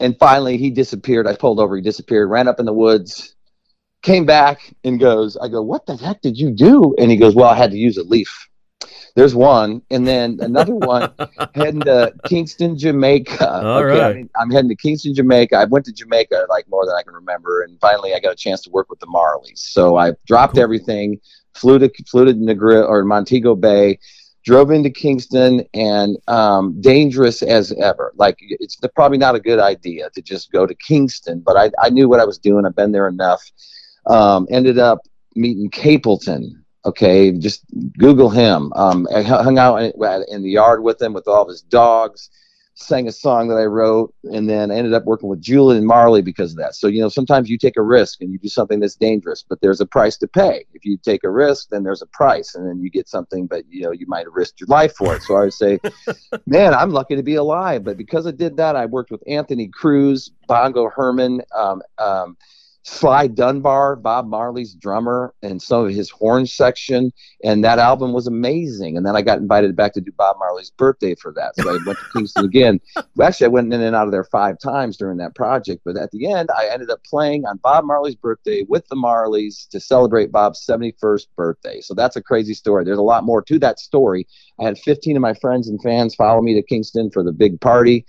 and 0.00 0.18
finally 0.18 0.56
he 0.56 0.70
disappeared. 0.70 1.26
I 1.26 1.36
pulled 1.36 1.60
over. 1.60 1.76
He 1.76 1.82
disappeared. 1.82 2.30
Ran 2.30 2.48
up 2.48 2.58
in 2.58 2.64
the 2.64 2.72
woods. 2.72 3.34
Came 4.02 4.24
back 4.24 4.74
and 4.84 4.98
goes, 4.98 5.36
"I 5.36 5.48
go, 5.48 5.60
what 5.60 5.84
the 5.84 5.96
heck 5.96 6.22
did 6.22 6.38
you 6.38 6.50
do?" 6.50 6.94
And 6.98 7.10
he 7.10 7.18
goes, 7.18 7.34
"Well, 7.34 7.50
I 7.50 7.56
had 7.56 7.72
to 7.72 7.76
use 7.76 7.98
a 7.98 8.04
leaf." 8.04 8.48
There's 9.16 9.34
one, 9.34 9.80
and 9.90 10.06
then 10.06 10.38
another 10.42 10.74
one 10.74 11.10
heading 11.54 11.80
to 11.80 12.12
Kingston, 12.26 12.76
Jamaica. 12.78 13.50
All 13.50 13.78
okay, 13.78 13.98
right. 13.98 14.28
I- 14.36 14.40
I'm 14.42 14.50
heading 14.50 14.68
to 14.68 14.76
Kingston, 14.76 15.14
Jamaica. 15.14 15.56
I 15.56 15.64
went 15.64 15.86
to 15.86 15.92
Jamaica 15.92 16.46
like 16.50 16.68
more 16.68 16.84
than 16.84 16.94
I 16.94 17.02
can 17.02 17.14
remember, 17.14 17.62
and 17.62 17.80
finally 17.80 18.12
I 18.14 18.20
got 18.20 18.32
a 18.34 18.36
chance 18.36 18.60
to 18.64 18.70
work 18.70 18.90
with 18.90 19.00
the 19.00 19.06
Marleys. 19.06 19.58
So 19.58 19.96
I 19.96 20.12
dropped 20.26 20.54
Cool. 20.54 20.62
everything, 20.62 21.18
flew 21.54 21.78
to 21.78 21.90
flew 22.06 22.26
to 22.26 22.34
Negril 22.34 22.86
or 22.86 23.04
Montego 23.04 23.54
Bay, 23.54 23.98
drove 24.44 24.70
into 24.70 24.90
Kingston, 24.90 25.64
and 25.72 26.18
um, 26.28 26.78
dangerous 26.82 27.42
as 27.42 27.72
ever. 27.72 28.12
Like 28.16 28.36
it's 28.40 28.76
probably 28.94 29.16
not 29.16 29.34
a 29.34 29.40
good 29.40 29.58
idea 29.60 30.10
to 30.10 30.20
just 30.20 30.52
go 30.52 30.66
to 30.66 30.74
Kingston, 30.74 31.40
but 31.40 31.56
I, 31.56 31.70
I 31.82 31.88
knew 31.88 32.06
what 32.10 32.20
I 32.20 32.26
was 32.26 32.36
doing. 32.38 32.66
I've 32.66 32.76
been 32.76 32.92
there 32.92 33.08
enough. 33.08 33.42
Um, 34.06 34.46
ended 34.50 34.78
up 34.78 34.98
meeting 35.34 35.70
Capleton. 35.70 36.62
Okay, 36.86 37.32
just 37.32 37.64
Google 37.98 38.30
him. 38.30 38.72
Um, 38.76 39.08
I 39.12 39.22
hung 39.22 39.58
out 39.58 39.82
in, 39.82 40.42
the 40.42 40.50
yard 40.50 40.84
with 40.84 41.02
him 41.02 41.12
with 41.12 41.26
all 41.26 41.42
of 41.42 41.48
his 41.48 41.62
dogs. 41.62 42.30
sang 42.74 43.08
a 43.08 43.12
song 43.12 43.48
that 43.48 43.56
I 43.56 43.64
wrote, 43.64 44.14
and 44.22 44.48
then 44.48 44.70
I 44.70 44.76
ended 44.76 44.94
up 44.94 45.04
working 45.04 45.28
with 45.28 45.40
Julian 45.40 45.84
Marley 45.84 46.22
because 46.22 46.52
of 46.52 46.58
that. 46.58 46.76
So 46.76 46.86
you 46.86 47.00
know, 47.00 47.08
sometimes 47.08 47.50
you 47.50 47.58
take 47.58 47.76
a 47.76 47.82
risk 47.82 48.20
and 48.20 48.30
you 48.30 48.38
do 48.38 48.48
something 48.48 48.78
that's 48.78 48.94
dangerous, 48.94 49.44
but 49.48 49.60
there's 49.60 49.80
a 49.80 49.86
price 49.86 50.16
to 50.18 50.28
pay. 50.28 50.64
If 50.74 50.84
you 50.84 50.96
take 50.96 51.24
a 51.24 51.30
risk, 51.30 51.70
then 51.70 51.82
there's 51.82 52.02
a 52.02 52.06
price, 52.06 52.54
and 52.54 52.68
then 52.68 52.80
you 52.80 52.88
get 52.88 53.08
something, 53.08 53.48
but 53.48 53.64
you 53.68 53.82
know, 53.82 53.90
you 53.90 54.06
might 54.06 54.26
have 54.26 54.34
risked 54.34 54.60
your 54.60 54.68
life 54.68 54.94
for 54.94 55.16
it. 55.16 55.22
So 55.24 55.34
I 55.34 55.40
would 55.40 55.54
say, 55.54 55.80
man, 56.46 56.72
I'm 56.72 56.90
lucky 56.90 57.16
to 57.16 57.22
be 57.24 57.34
alive. 57.34 57.82
But 57.82 57.96
because 57.96 58.28
I 58.28 58.30
did 58.30 58.58
that, 58.58 58.76
I 58.76 58.86
worked 58.86 59.10
with 59.10 59.24
Anthony 59.26 59.66
Cruz, 59.66 60.30
Bongo 60.46 60.88
Herman. 60.88 61.42
Um, 61.52 61.82
um, 61.98 62.36
Sly 62.88 63.26
Dunbar, 63.26 63.96
Bob 63.96 64.28
Marley's 64.28 64.72
drummer, 64.72 65.34
and 65.42 65.60
some 65.60 65.86
of 65.86 65.92
his 65.92 66.08
horn 66.08 66.46
section, 66.46 67.12
and 67.42 67.64
that 67.64 67.80
album 67.80 68.12
was 68.12 68.28
amazing. 68.28 68.96
And 68.96 69.04
then 69.04 69.16
I 69.16 69.22
got 69.22 69.38
invited 69.38 69.74
back 69.74 69.92
to 69.94 70.00
do 70.00 70.12
Bob 70.16 70.36
Marley's 70.38 70.70
birthday 70.70 71.16
for 71.16 71.32
that, 71.32 71.56
so 71.56 71.68
I 71.68 71.78
went 71.84 71.98
to 71.98 72.04
Kingston 72.14 72.44
again. 72.46 72.80
Actually, 73.20 73.46
I 73.46 73.48
went 73.48 73.74
in 73.74 73.80
and 73.80 73.96
out 73.96 74.06
of 74.06 74.12
there 74.12 74.22
five 74.22 74.60
times 74.60 74.96
during 74.96 75.18
that 75.18 75.34
project, 75.34 75.82
but 75.84 75.96
at 75.96 76.12
the 76.12 76.32
end, 76.32 76.48
I 76.56 76.68
ended 76.68 76.88
up 76.88 77.02
playing 77.02 77.44
on 77.44 77.56
Bob 77.56 77.84
Marley's 77.84 78.14
birthday 78.14 78.64
with 78.68 78.86
the 78.86 78.96
Marleys 78.96 79.68
to 79.70 79.80
celebrate 79.80 80.30
Bob's 80.30 80.64
71st 80.64 81.26
birthday. 81.36 81.80
So 81.80 81.92
that's 81.92 82.14
a 82.14 82.22
crazy 82.22 82.54
story. 82.54 82.84
There's 82.84 82.98
a 82.98 83.02
lot 83.02 83.24
more 83.24 83.42
to 83.42 83.58
that 83.58 83.80
story. 83.80 84.28
I 84.60 84.64
had 84.64 84.78
15 84.78 85.16
of 85.16 85.22
my 85.22 85.34
friends 85.34 85.68
and 85.68 85.82
fans 85.82 86.14
follow 86.14 86.40
me 86.40 86.54
to 86.54 86.62
Kingston 86.62 87.10
for 87.10 87.24
the 87.24 87.32
big 87.32 87.60
party. 87.60 88.06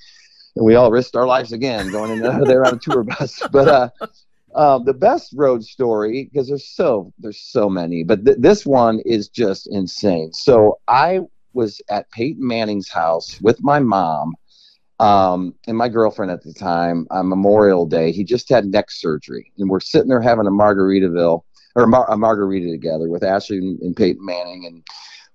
And 0.55 0.65
we 0.65 0.75
all 0.75 0.91
risked 0.91 1.15
our 1.15 1.27
lives 1.27 1.51
again 1.51 1.91
going 1.91 2.11
in 2.11 2.17
and 2.19 2.27
out 2.27 2.41
of 2.41 2.47
there 2.47 2.65
on 2.65 2.75
a 2.75 2.79
tour 2.79 3.03
bus. 3.03 3.41
But 3.51 3.67
uh, 3.67 3.89
um, 4.55 4.85
the 4.85 4.93
best 4.93 5.33
road 5.35 5.63
story 5.63 6.29
because 6.31 6.47
there's 6.47 6.67
so 6.67 7.13
there's 7.19 7.41
so 7.41 7.69
many, 7.69 8.03
but 8.03 8.25
th- 8.25 8.37
this 8.39 8.65
one 8.65 8.99
is 9.05 9.29
just 9.29 9.67
insane. 9.67 10.33
So 10.33 10.79
I 10.87 11.21
was 11.53 11.81
at 11.89 12.09
Peyton 12.11 12.45
Manning's 12.45 12.89
house 12.89 13.39
with 13.41 13.61
my 13.61 13.79
mom 13.79 14.35
um, 14.99 15.53
and 15.67 15.77
my 15.77 15.89
girlfriend 15.89 16.31
at 16.31 16.43
the 16.43 16.53
time 16.53 17.07
on 17.11 17.29
Memorial 17.29 17.85
Day. 17.85 18.11
He 18.11 18.23
just 18.23 18.49
had 18.49 18.65
neck 18.65 18.89
surgery, 18.89 19.51
and 19.57 19.69
we're 19.69 19.79
sitting 19.79 20.09
there 20.09 20.21
having 20.21 20.47
a 20.47 20.51
Margaritaville 20.51 21.41
or 21.75 21.83
a, 21.83 21.87
mar- 21.87 22.09
a 22.11 22.17
margarita 22.17 22.71
together 22.71 23.07
with 23.07 23.23
Ashley 23.23 23.59
and, 23.59 23.79
and 23.81 23.95
Peyton 23.95 24.25
Manning, 24.25 24.65
and 24.65 24.83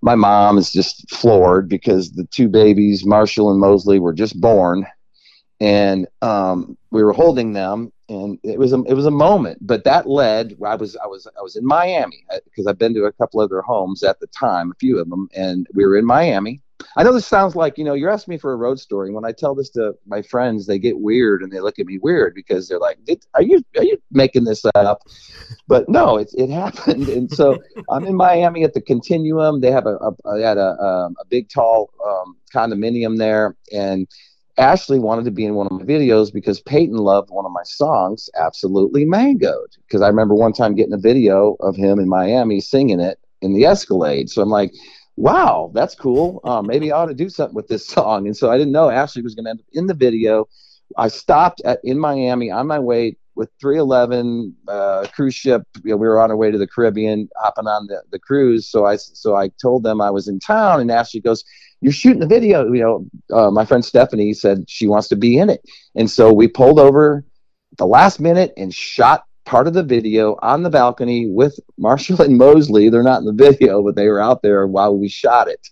my 0.00 0.16
mom 0.16 0.58
is 0.58 0.72
just 0.72 1.08
floored 1.10 1.68
because 1.68 2.10
the 2.10 2.24
two 2.24 2.48
babies, 2.48 3.06
Marshall 3.06 3.52
and 3.52 3.60
Mosley, 3.60 4.00
were 4.00 4.12
just 4.12 4.40
born, 4.40 4.84
and 5.62 6.08
um, 6.22 6.76
we 6.90 7.04
were 7.04 7.12
holding 7.12 7.52
them 7.52 7.92
and 8.08 8.38
it 8.42 8.58
was 8.58 8.72
a 8.72 8.82
it 8.82 8.94
was 8.94 9.06
a 9.06 9.10
moment. 9.10 9.58
But 9.64 9.84
that 9.84 10.08
led. 10.08 10.56
I 10.64 10.74
was 10.74 10.96
I 10.96 11.06
was 11.06 11.26
I 11.38 11.40
was 11.40 11.56
in 11.56 11.64
Miami 11.64 12.24
because 12.44 12.66
uh, 12.66 12.70
I've 12.70 12.78
been 12.78 12.94
to 12.94 13.04
a 13.04 13.12
couple 13.12 13.40
of 13.40 13.48
their 13.48 13.62
homes 13.62 14.02
at 14.02 14.18
the 14.20 14.26
time, 14.26 14.72
a 14.72 14.74
few 14.74 14.98
of 14.98 15.08
them, 15.08 15.28
and 15.34 15.66
we 15.72 15.86
were 15.86 15.96
in 15.96 16.04
Miami. 16.04 16.60
I 16.96 17.04
know 17.04 17.12
this 17.12 17.26
sounds 17.26 17.54
like 17.54 17.78
you 17.78 17.84
know 17.84 17.94
you're 17.94 18.10
asking 18.10 18.32
me 18.32 18.38
for 18.38 18.52
a 18.52 18.56
road 18.56 18.80
story. 18.80 19.12
When 19.12 19.24
I 19.24 19.30
tell 19.30 19.54
this 19.54 19.70
to 19.70 19.94
my 20.04 20.20
friends, 20.20 20.66
they 20.66 20.80
get 20.80 20.98
weird 20.98 21.42
and 21.42 21.52
they 21.52 21.60
look 21.60 21.78
at 21.78 21.86
me 21.86 21.98
weird 21.98 22.34
because 22.34 22.68
they're 22.68 22.80
like, 22.80 22.98
"Are 23.34 23.42
you 23.42 23.62
are 23.76 23.84
you 23.84 23.98
making 24.10 24.44
this 24.44 24.64
up?" 24.74 25.02
But 25.68 25.88
no, 25.88 26.18
it 26.18 26.30
it 26.36 26.50
happened. 26.50 27.08
And 27.08 27.30
so 27.30 27.56
I'm 27.88 28.04
in 28.04 28.16
Miami 28.16 28.64
at 28.64 28.74
the 28.74 28.80
Continuum. 28.80 29.60
They 29.60 29.70
have 29.70 29.86
a, 29.86 29.94
a 29.96 30.36
they 30.36 30.42
had 30.42 30.58
a 30.58 30.76
um, 30.82 31.16
a 31.20 31.24
big 31.24 31.48
tall 31.48 31.90
um, 32.04 32.36
condominium 32.52 33.16
there, 33.16 33.56
and 33.72 34.08
Ashley 34.58 34.98
wanted 34.98 35.24
to 35.24 35.30
be 35.30 35.44
in 35.44 35.54
one 35.54 35.66
of 35.66 35.72
my 35.72 35.84
videos 35.84 36.32
because 36.32 36.60
Peyton 36.60 36.96
loved 36.96 37.30
one 37.30 37.46
of 37.46 37.52
my 37.52 37.62
songs, 37.64 38.28
Absolutely 38.38 39.04
Mango'd. 39.04 39.76
Because 39.86 40.02
I 40.02 40.08
remember 40.08 40.34
one 40.34 40.52
time 40.52 40.74
getting 40.74 40.92
a 40.92 40.98
video 40.98 41.56
of 41.60 41.74
him 41.74 41.98
in 41.98 42.08
Miami 42.08 42.60
singing 42.60 43.00
it 43.00 43.18
in 43.40 43.54
the 43.54 43.64
Escalade. 43.64 44.28
So 44.28 44.42
I'm 44.42 44.50
like, 44.50 44.72
wow, 45.16 45.70
that's 45.74 45.94
cool. 45.94 46.40
Um, 46.44 46.66
maybe 46.66 46.92
I 46.92 46.98
ought 46.98 47.06
to 47.06 47.14
do 47.14 47.28
something 47.30 47.54
with 47.54 47.68
this 47.68 47.86
song. 47.94 48.26
And 48.26 48.36
so 48.36 48.50
I 48.50 48.58
didn't 48.58 48.72
know 48.72 48.90
Ashley 48.90 49.22
was 49.22 49.34
going 49.34 49.44
to 49.44 49.50
end 49.50 49.60
up 49.60 49.66
in 49.72 49.86
the 49.86 49.94
video. 49.94 50.48
I 50.98 51.08
stopped 51.08 51.62
at 51.64 51.80
in 51.84 51.98
Miami 51.98 52.50
on 52.50 52.66
my 52.66 52.78
way 52.78 53.16
with 53.34 53.50
311 53.60 54.54
uh, 54.68 55.06
cruise 55.14 55.34
ship. 55.34 55.62
You 55.84 55.90
know, 55.90 55.96
we 55.96 56.06
were 56.06 56.20
on 56.20 56.30
our 56.30 56.36
way 56.36 56.50
to 56.50 56.58
the 56.58 56.66
Caribbean, 56.66 57.28
hopping 57.36 57.66
on 57.66 57.86
the, 57.86 58.02
the 58.10 58.18
cruise. 58.18 58.68
So 58.68 58.86
I 58.86 58.96
so 58.96 59.36
I 59.36 59.50
told 59.60 59.82
them 59.82 60.00
I 60.00 60.10
was 60.10 60.28
in 60.28 60.38
town, 60.38 60.80
and 60.80 60.90
Ashley 60.90 61.20
goes, 61.20 61.44
"You're 61.80 61.92
shooting 61.92 62.20
the 62.20 62.26
video." 62.26 62.70
You 62.72 62.82
know, 63.30 63.36
uh, 63.36 63.50
my 63.50 63.64
friend 63.64 63.84
Stephanie 63.84 64.34
said 64.34 64.68
she 64.68 64.86
wants 64.86 65.08
to 65.08 65.16
be 65.16 65.38
in 65.38 65.50
it, 65.50 65.62
and 65.94 66.10
so 66.10 66.32
we 66.32 66.48
pulled 66.48 66.78
over 66.78 67.24
the 67.78 67.86
last 67.86 68.20
minute 68.20 68.52
and 68.56 68.72
shot 68.72 69.24
part 69.44 69.66
of 69.66 69.74
the 69.74 69.82
video 69.82 70.36
on 70.42 70.62
the 70.62 70.70
balcony 70.70 71.26
with 71.28 71.58
Marshall 71.78 72.22
and 72.22 72.36
Mosley. 72.36 72.88
They're 72.88 73.02
not 73.02 73.20
in 73.20 73.26
the 73.26 73.32
video, 73.32 73.82
but 73.82 73.96
they 73.96 74.08
were 74.08 74.20
out 74.20 74.42
there 74.42 74.66
while 74.66 74.96
we 74.96 75.08
shot 75.08 75.48
it. 75.48 75.68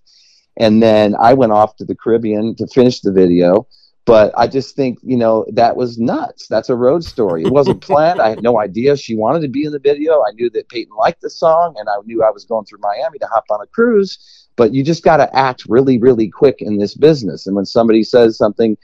And 0.57 0.83
then 0.83 1.15
I 1.15 1.35
went 1.35 1.53
off 1.53 1.77
to 1.77 1.85
the 1.85 1.95
Caribbean 1.95 2.57
to 2.57 2.67
finish 2.67 3.01
the 3.01 3.13
video 3.13 3.67
but 4.05 4.33
I 4.37 4.47
just 4.47 4.75
think, 4.75 4.99
you 5.03 5.17
know, 5.17 5.45
that 5.53 5.77
was 5.77 5.99
nuts. 5.99 6.47
That's 6.49 6.69
a 6.69 6.75
road 6.75 7.05
story. 7.05 7.43
It 7.45 7.53
wasn't 7.53 7.81
planned. 7.81 8.21
I 8.21 8.31
had 8.31 8.43
no 8.43 8.59
idea 8.59 8.97
she 8.97 9.15
wanted 9.15 9.41
to 9.43 9.49
be 9.49 9.65
in 9.65 9.73
the 9.73 9.79
video. 9.79 10.23
I 10.23 10.33
knew 10.33 10.51
that 10.51 10.69
Peyton 10.69 10.95
liked 10.97 11.21
the 11.21 11.31
song, 11.31 11.75
and 11.79 11.89
I 11.89 11.95
knew 12.05 12.23
I 12.23 12.31
was 12.31 12.45
going 12.45 12.65
through 12.65 12.81
Miami 12.81 13.19
to 13.19 13.27
hop 13.27 13.45
on 13.51 13.61
a 13.61 13.67
cruise. 13.67 14.49
But 14.57 14.75
you 14.75 14.83
just 14.83 15.05
got 15.05 15.19
to 15.19 15.37
act 15.37 15.65
really, 15.69 15.99
really 15.99 16.29
quick 16.29 16.57
in 16.61 16.79
this 16.79 16.95
business. 16.95 17.47
And 17.47 17.55
when 17.55 17.67
somebody 17.67 18.03
says 18.03 18.37
something, 18.37 18.77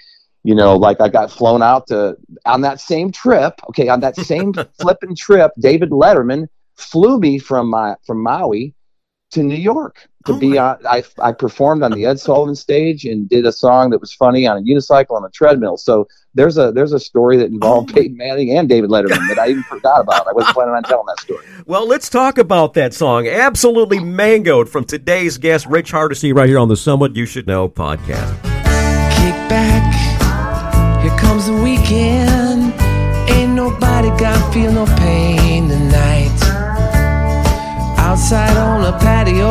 you 0.44 0.54
know, 0.54 0.76
like 0.76 1.00
I 1.00 1.08
got 1.08 1.30
flown 1.30 1.62
out 1.62 1.88
to 1.88 2.16
on 2.44 2.60
that 2.60 2.80
same 2.80 3.10
trip. 3.10 3.54
Okay, 3.70 3.88
on 3.88 4.00
that 4.00 4.16
same 4.16 4.54
flipping 4.80 5.16
trip, 5.16 5.50
David 5.58 5.90
Letterman 5.90 6.46
flew 6.76 7.18
me 7.18 7.38
from 7.38 7.68
my 7.68 7.96
from 8.06 8.22
Maui 8.22 8.74
to 9.32 9.42
New 9.42 9.56
York 9.56 10.08
to 10.26 10.32
oh 10.32 10.38
be 10.38 10.58
on. 10.58 10.78
I, 10.88 11.02
I 11.20 11.32
performed 11.32 11.82
on 11.82 11.92
the 11.92 12.06
Ed 12.06 12.20
Sullivan 12.20 12.54
stage 12.54 13.04
and 13.04 13.28
did 13.28 13.46
a 13.46 13.52
song 13.52 13.90
that 13.90 14.00
was 14.00 14.12
funny 14.12 14.46
on 14.46 14.58
a 14.58 14.60
unicycle 14.60 15.12
on 15.12 15.24
a 15.24 15.30
treadmill. 15.30 15.76
So 15.76 16.06
there's 16.34 16.58
a 16.58 16.72
there's 16.72 16.92
a 16.92 17.00
story 17.00 17.36
that 17.38 17.46
involved 17.46 17.90
oh 17.90 17.94
Peyton 17.94 18.16
Manning 18.16 18.56
and 18.56 18.68
David 18.68 18.90
Letterman 18.90 19.28
that 19.28 19.38
I 19.38 19.48
even 19.48 19.62
forgot 19.64 20.00
about. 20.00 20.26
I 20.28 20.32
wasn't 20.32 20.54
planning 20.54 20.74
on 20.74 20.82
telling 20.84 21.06
that 21.06 21.20
story. 21.20 21.44
Well, 21.66 21.88
let's 21.88 22.08
talk 22.08 22.38
about 22.38 22.74
that 22.74 22.94
song. 22.94 23.26
Absolutely 23.26 23.98
mango'd 23.98 24.68
from 24.68 24.84
today's 24.84 25.36
guest, 25.36 25.66
Rich 25.66 25.90
Hardesty, 25.90 26.32
right 26.32 26.48
here 26.48 26.60
on 26.60 26.68
the 26.68 26.76
Someone 26.76 27.16
You 27.16 27.26
Should 27.26 27.48
Know 27.48 27.68
podcast. 27.68 28.40
Kick 29.16 29.34
back, 29.48 31.02
here 31.02 31.18
comes 31.18 31.46
the 31.46 31.54
weekend. 31.54 32.72
Ain't 33.30 33.52
nobody 33.52 34.10
got 34.10 34.54
feel 34.54 34.70
no 34.70 34.86
pain 34.96 35.68
tonight 35.68 36.45
outside 38.16 38.56
on 38.56 38.82
a 38.82 38.98
patio. 38.98 39.50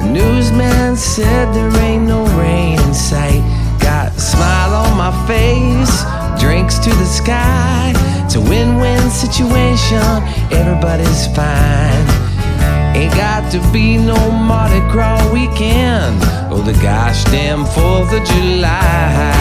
The 0.00 0.08
newsman 0.10 0.96
said 0.96 1.52
there 1.54 1.70
ain't 1.82 2.04
no 2.04 2.24
rain 2.40 2.80
in 2.80 2.94
sight. 2.94 3.42
Got 3.80 4.16
a 4.16 4.20
smile 4.20 4.72
on 4.72 4.96
my 4.96 5.12
face, 5.28 5.92
drinks 6.40 6.78
to 6.78 6.88
the 6.88 7.04
sky. 7.04 7.92
It's 8.24 8.36
a 8.36 8.40
win 8.40 8.78
win 8.78 9.10
situation, 9.10 10.00
everybody's 10.50 11.26
fine. 11.36 12.06
Ain't 12.96 13.12
got 13.12 13.52
to 13.52 13.60
be 13.72 13.98
no 13.98 14.30
Mardi 14.30 14.80
Gras 14.90 15.30
weekend 15.30 16.16
or 16.50 16.62
the 16.62 16.78
gosh 16.82 17.24
damn 17.24 17.66
4th 17.76 18.10
of 18.18 18.26
July. 18.26 19.34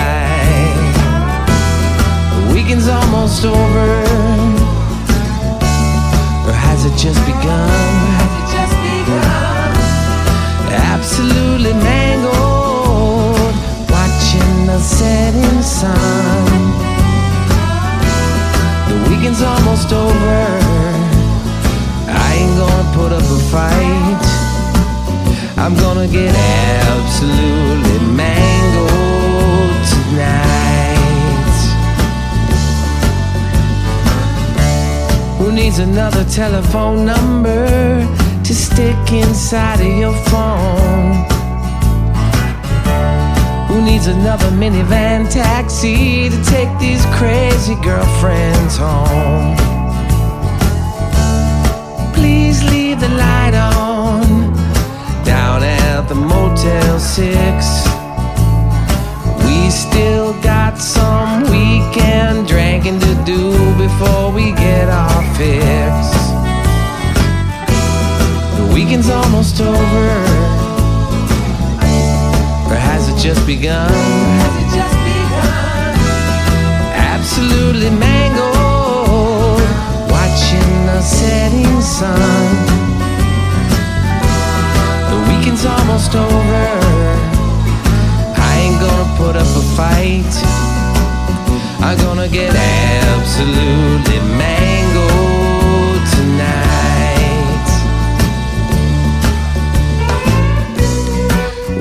The 2.35 2.53
weekend's 2.53 2.89
almost 2.89 3.45
over 3.45 4.27
or 6.47 6.53
has 6.53 6.85
it 6.85 6.95
just 6.97 7.19
begun? 7.25 7.66
Put 23.07 23.15
up 23.15 23.23
a 23.23 23.39
fight. 23.51 24.25
I'm 25.57 25.75
gonna 25.75 26.07
get 26.07 26.35
absolutely 26.35 27.99
mangled 28.13 29.79
tonight. 29.95 31.57
Who 35.37 35.51
needs 35.53 35.79
another 35.79 36.25
telephone 36.25 37.05
number 37.05 37.67
to 38.43 38.53
stick 38.53 39.13
inside 39.13 39.79
of 39.79 39.97
your 40.03 40.15
phone? 40.31 41.13
Who 43.69 43.81
needs 43.85 44.07
another 44.07 44.49
minivan 44.51 45.31
taxi 45.31 46.29
to 46.29 46.43
take 46.43 46.71
these 46.79 47.05
crazy 47.17 47.75
girlfriends 47.75 48.75
home? 48.75 49.76
Weekend's 69.07 69.25
almost 69.25 69.61
over, 69.61 70.09
or 72.67 72.75
has 72.75 73.07
it 73.07 73.17
it 73.17 73.17
just 73.17 73.45
begun? 73.45 73.89
Has 73.89 74.55
it 74.59 74.69
just 74.75 74.97
begun? 75.07 75.95
Absolutely 76.91 77.89
mangled, 77.91 79.61
watching 80.11 80.71
the 80.87 81.01
setting 81.01 81.79
sun. 81.79 82.51
The 85.09 85.19
weekend's 85.29 85.65
almost 85.65 86.13
over. 86.13 86.67
I 88.35 88.51
ain't 88.59 88.79
gonna 88.81 89.15
put 89.15 89.37
up 89.37 89.47
a 89.47 89.63
fight. 89.79 90.33
I'm 91.79 91.97
gonna 91.99 92.27
get 92.27 92.53
absolutely 92.53 94.19
mangled 94.35 95.36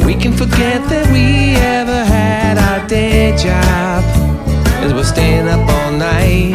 We 0.06 0.14
can 0.14 0.32
forget 0.32 0.88
that 0.88 1.10
we 1.12 1.56
ever 1.56 2.04
had 2.04 2.58
our 2.58 2.86
day 2.86 3.36
job 3.36 4.04
as 4.84 4.94
we're 4.94 5.02
staying 5.02 5.48
up 5.48 5.68
all 5.68 5.90
night. 5.90 6.54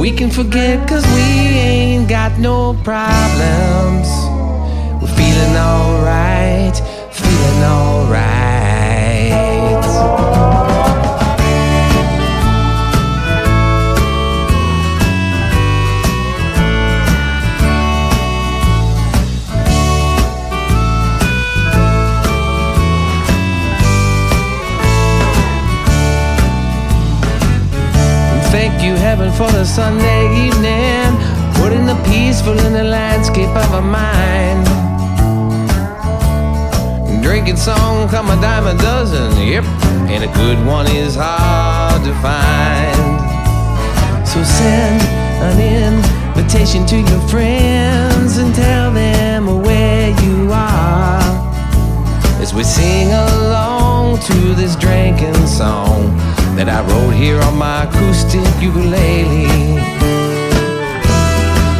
We 0.00 0.10
can 0.10 0.28
forget 0.28 0.88
cause 0.88 1.06
we 1.14 1.22
ain't 1.22 2.08
got 2.08 2.36
no 2.40 2.74
problems. 2.82 4.08
We're 5.00 5.14
feeling 5.14 5.56
alright, 5.56 6.76
feeling 7.12 7.62
alright. 7.62 8.47
Thank 28.50 28.82
you, 28.82 28.94
heaven, 28.94 29.30
for 29.32 29.50
the 29.52 29.64
Sunday 29.64 30.46
evening. 30.46 31.04
Putting 31.60 31.84
the 31.84 32.00
peaceful 32.08 32.58
in 32.58 32.72
the 32.72 32.82
landscape 32.82 33.50
of 33.50 33.74
our 33.74 33.82
mind. 33.82 34.64
Drinking 37.22 37.56
song, 37.56 38.08
come 38.08 38.30
a 38.30 38.40
dime 38.40 38.66
a 38.66 38.74
dozen. 38.80 39.36
Yep, 39.46 39.64
and 40.08 40.24
a 40.24 40.32
good 40.32 40.64
one 40.66 40.86
is 40.90 41.14
hard 41.14 42.02
to 42.04 42.12
find. 42.22 43.18
So 44.26 44.42
send 44.42 45.02
an 45.44 45.58
invitation 46.34 46.86
to 46.86 46.96
your 46.96 47.20
friends 47.28 48.38
and 48.38 48.54
tell 48.54 48.90
them 48.90 49.60
where 49.62 50.08
you 50.22 50.50
are 50.52 51.20
as 52.40 52.54
we 52.54 52.64
sing 52.64 53.08
along 53.12 54.18
to 54.20 54.54
this 54.54 54.74
drinking 54.76 55.46
song 55.46 56.18
that 56.58 56.68
I 56.68 56.82
wrote 56.90 57.14
here 57.14 57.38
on 57.42 57.56
my 57.56 57.84
acoustic 57.84 58.42
ukulele. 58.58 59.46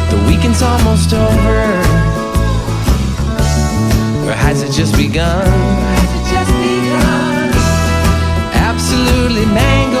The 0.07 0.19
weekend's 0.23 0.61
almost 0.63 1.11
over, 1.11 1.59
or 4.23 4.31
has 4.31 4.63
it 4.63 4.71
just 4.71 4.95
begun? 4.95 5.43
It 6.15 6.23
just 6.31 6.51
begun? 6.63 7.51
Absolutely 8.55 9.47
mangled, 9.51 9.99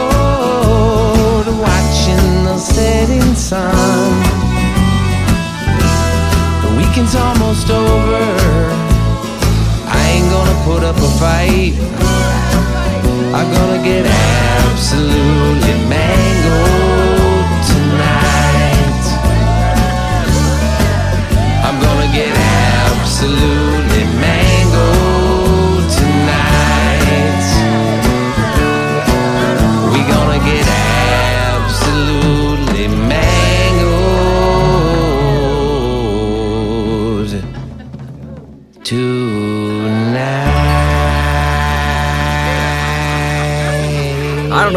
watching 1.59 2.47
the 2.47 2.55
setting 2.57 3.35
sun. 3.35 3.75
The 6.63 6.71
weekend's 6.79 7.15
almost 7.19 7.69
over. 7.69 8.23
I 9.91 9.99
ain't 10.07 10.31
gonna 10.31 10.55
put 10.63 10.87
up 10.87 10.95
a 10.95 11.11
fight. 11.19 12.18
I'm 13.31 13.47
gonna 13.53 13.83
get 13.83 14.07
absolutely 14.07 15.75
mangled 15.87 17.45
tonight. 17.71 19.05
I'm 21.63 21.79
gonna 21.79 22.11
get 22.11 22.35
absolutely 22.35 23.78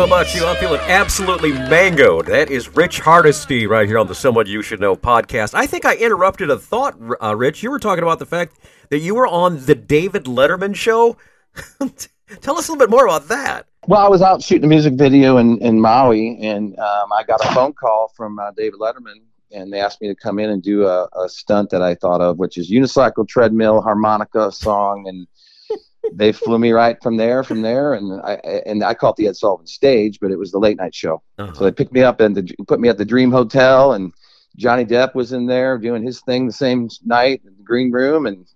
know 0.02 0.16
about 0.16 0.34
you. 0.34 0.44
I'm 0.44 0.56
feeling 0.56 0.80
absolutely 0.80 1.52
mangoed. 1.52 2.26
That 2.26 2.50
is 2.50 2.74
Rich 2.74 2.98
Hardesty 2.98 3.68
right 3.68 3.86
here 3.86 3.98
on 3.98 4.08
the 4.08 4.16
Someone 4.16 4.48
You 4.48 4.60
Should 4.60 4.80
Know 4.80 4.96
podcast. 4.96 5.54
I 5.54 5.66
think 5.66 5.84
I 5.84 5.94
interrupted 5.94 6.50
a 6.50 6.58
thought, 6.58 6.96
uh, 7.22 7.36
Rich. 7.36 7.62
You 7.62 7.70
were 7.70 7.78
talking 7.78 8.02
about 8.02 8.18
the 8.18 8.26
fact 8.26 8.58
that 8.88 8.98
you 8.98 9.14
were 9.14 9.28
on 9.28 9.64
the 9.64 9.76
David 9.76 10.24
Letterman 10.24 10.74
show. 10.74 11.16
Tell 12.40 12.58
us 12.58 12.68
a 12.68 12.72
little 12.72 12.78
bit 12.78 12.90
more 12.90 13.04
about 13.04 13.28
that. 13.28 13.66
Well, 13.86 14.04
I 14.04 14.08
was 14.08 14.22
out 14.22 14.42
shooting 14.42 14.64
a 14.64 14.68
music 14.68 14.94
video 14.94 15.36
in, 15.36 15.58
in 15.58 15.80
Maui, 15.80 16.36
and 16.42 16.76
um, 16.80 17.12
I 17.12 17.22
got 17.22 17.44
a 17.44 17.54
phone 17.54 17.72
call 17.72 18.12
from 18.16 18.40
uh, 18.40 18.50
David 18.56 18.80
Letterman, 18.80 19.20
and 19.52 19.72
they 19.72 19.78
asked 19.78 20.00
me 20.00 20.08
to 20.08 20.16
come 20.16 20.40
in 20.40 20.50
and 20.50 20.60
do 20.64 20.84
a, 20.84 21.08
a 21.16 21.28
stunt 21.28 21.70
that 21.70 21.82
I 21.82 21.94
thought 21.94 22.20
of, 22.20 22.38
which 22.38 22.58
is 22.58 22.72
unicycle, 22.72 23.28
treadmill, 23.28 23.80
harmonica 23.80 24.50
song, 24.50 25.06
and 25.06 25.28
they 26.12 26.32
flew 26.32 26.58
me 26.58 26.72
right 26.72 27.00
from 27.02 27.16
there. 27.16 27.44
From 27.44 27.62
there, 27.62 27.94
and 27.94 28.20
I 28.22 28.34
and 28.66 28.82
I 28.82 28.94
call 28.94 29.10
it 29.10 29.16
the 29.16 29.28
Ed 29.28 29.36
Sullivan 29.36 29.66
Stage, 29.66 30.18
but 30.20 30.30
it 30.30 30.38
was 30.38 30.52
the 30.52 30.58
late 30.58 30.76
night 30.76 30.94
show. 30.94 31.22
Uh-huh. 31.38 31.52
So 31.54 31.64
they 31.64 31.72
picked 31.72 31.92
me 31.92 32.02
up 32.02 32.20
and 32.20 32.36
the, 32.36 32.54
put 32.66 32.80
me 32.80 32.88
at 32.88 32.98
the 32.98 33.04
Dream 33.04 33.30
Hotel, 33.30 33.92
and 33.92 34.12
Johnny 34.56 34.84
Depp 34.84 35.14
was 35.14 35.32
in 35.32 35.46
there 35.46 35.78
doing 35.78 36.02
his 36.02 36.20
thing 36.20 36.46
the 36.46 36.52
same 36.52 36.88
night 37.04 37.42
in 37.46 37.56
the 37.56 37.62
green 37.62 37.90
room, 37.90 38.26
and 38.26 38.46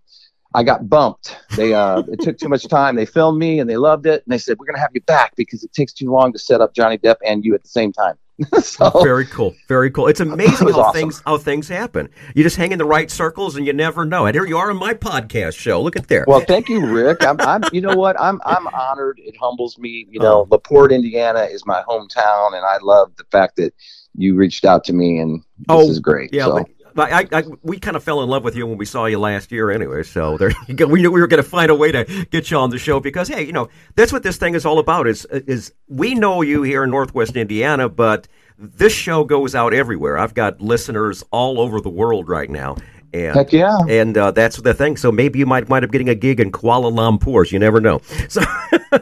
I 0.55 0.63
got 0.63 0.89
bumped. 0.89 1.37
They 1.57 1.75
uh, 1.75 2.03
it 2.09 2.21
took 2.21 2.39
too 2.39 2.49
much 2.49 2.67
time. 2.69 2.97
They 2.97 3.07
filmed 3.07 3.39
me 3.39 3.61
and 3.61 3.69
they 3.69 3.77
loved 3.77 4.07
it, 4.07 4.23
and 4.25 4.33
they 4.33 4.39
said 4.39 4.59
we're 4.59 4.67
gonna 4.67 4.81
have 4.81 4.95
you 4.95 5.03
back 5.03 5.35
because 5.37 5.63
it 5.63 5.73
takes 5.73 5.93
too 5.93 6.11
long 6.11 6.33
to 6.33 6.39
set 6.39 6.61
up 6.61 6.75
Johnny 6.75 6.99
Depp 6.99 7.17
and 7.25 7.45
you 7.45 7.55
at 7.55 7.63
the 7.63 7.69
same 7.69 7.93
time. 7.93 8.17
so 8.63 8.91
Very 9.03 9.25
cool. 9.27 9.55
Very 9.69 9.91
cool. 9.91 10.09
It's 10.09 10.21
amazing 10.21 10.69
how 10.69 10.81
awesome. 10.81 11.01
things 11.01 11.23
how 11.25 11.39
things 11.39 11.69
happen. 11.69 12.09
You 12.35 12.43
just 12.43 12.57
hang 12.57 12.73
in 12.73 12.79
the 12.79 12.85
right 12.85 13.11
circles 13.11 13.57
and 13.57 13.67
you 13.67 13.73
never 13.73 14.05
know. 14.05 14.27
And 14.27 14.35
here 14.35 14.45
you 14.47 14.59
are 14.59 14.71
on 14.71 14.77
my 14.77 14.95
podcast 14.95 15.57
show. 15.57 15.81
Look 15.83 15.97
at 15.97 16.09
there. 16.09 16.25
well, 16.29 16.41
thank 16.41 16.69
you, 16.69 16.85
Rik. 16.87 17.25
I'm, 17.25 17.41
I'm 17.41 17.63
you 17.73 17.81
know 17.81 17.97
what? 17.97 18.21
I'm 18.21 18.41
I'm 18.45 18.67
honored. 18.69 19.19
It 19.25 19.37
humbles 19.41 19.79
me. 19.79 20.07
You 20.11 20.21
know, 20.21 20.41
oh. 20.41 20.49
Laporte, 20.51 20.93
Indiana 20.93 21.45
is 21.45 21.65
my 21.67 21.83
hometown, 21.89 22.55
and 22.55 22.65
I 22.65 22.79
love 22.83 23.13
the 23.17 23.25
fact 23.31 23.57
that 23.57 23.73
you 24.15 24.35
reached 24.35 24.65
out 24.65 24.85
to 24.85 24.93
me, 24.93 25.19
and 25.19 25.41
this 25.41 25.67
Oh, 25.69 25.89
is 25.89 25.99
great. 26.01 26.33
Yeah, 26.33 26.47
so. 26.47 26.65
I, 26.99 27.27
I, 27.33 27.45
we 27.63 27.79
kind 27.79 27.97
of 27.97 28.03
fell 28.03 28.23
in 28.23 28.29
love 28.29 28.45
with 28.45 28.57
you 28.57 28.67
when 28.67 28.79
we 28.79 28.85
saw 28.85 29.07
you 29.07 29.19
last 29.19 29.53
year, 29.53 29.71
anyway. 29.71 30.03
So 30.03 30.37
there 30.37 30.53
you 30.67 30.75
go. 30.75 30.87
We 30.87 31.03
knew 31.03 31.11
we 31.11 31.21
were 31.21 31.27
going 31.27 31.43
to 31.43 31.49
find 31.49 31.71
a 31.71 31.75
way 31.75 31.93
to 31.93 32.27
get 32.31 32.51
you 32.51 32.57
on 32.57 32.71
the 32.71 32.79
show 32.79 33.01
because, 33.01 33.29
hey, 33.29 33.45
you 33.45 33.53
know, 33.53 33.69
that's 33.95 34.13
what 34.13 34.23
this 34.23 34.37
thing 34.37 34.55
is 34.55 34.65
all 34.65 34.79
about. 34.79 35.07
Is 35.07 35.25
is 35.27 35.73
we 35.89 36.15
know 36.15 36.43
you 36.43 36.63
here 36.63 36.85
in 36.85 36.91
Northwest 36.91 37.37
Indiana, 37.37 37.89
but 37.89 38.29
this 38.59 38.93
show 38.93 39.25
goes 39.25 39.55
out 39.55 39.75
everywhere. 39.75 40.19
I've 40.19 40.35
got 40.35 40.61
listeners 40.61 41.23
all 41.31 41.61
over 41.61 41.81
the 41.81 41.91
world 41.91 42.29
right 42.29 42.49
now, 42.49 42.77
and 43.13 43.35
Heck 43.35 43.53
yeah. 43.53 43.79
and 43.89 44.17
uh, 44.17 44.31
that's 44.31 44.57
the 44.59 44.75
thing. 44.75 44.97
So 44.97 45.13
maybe 45.13 45.39
you 45.39 45.47
might 45.47 45.69
wind 45.69 45.85
up 45.85 45.91
getting 45.91 46.09
a 46.09 46.15
gig 46.15 46.41
in 46.41 46.53
Kuala 46.53 46.93
Lumpur. 46.93 47.51
You 47.51 47.59
never 47.59 47.81
know. 47.81 48.01
So. 48.29 48.43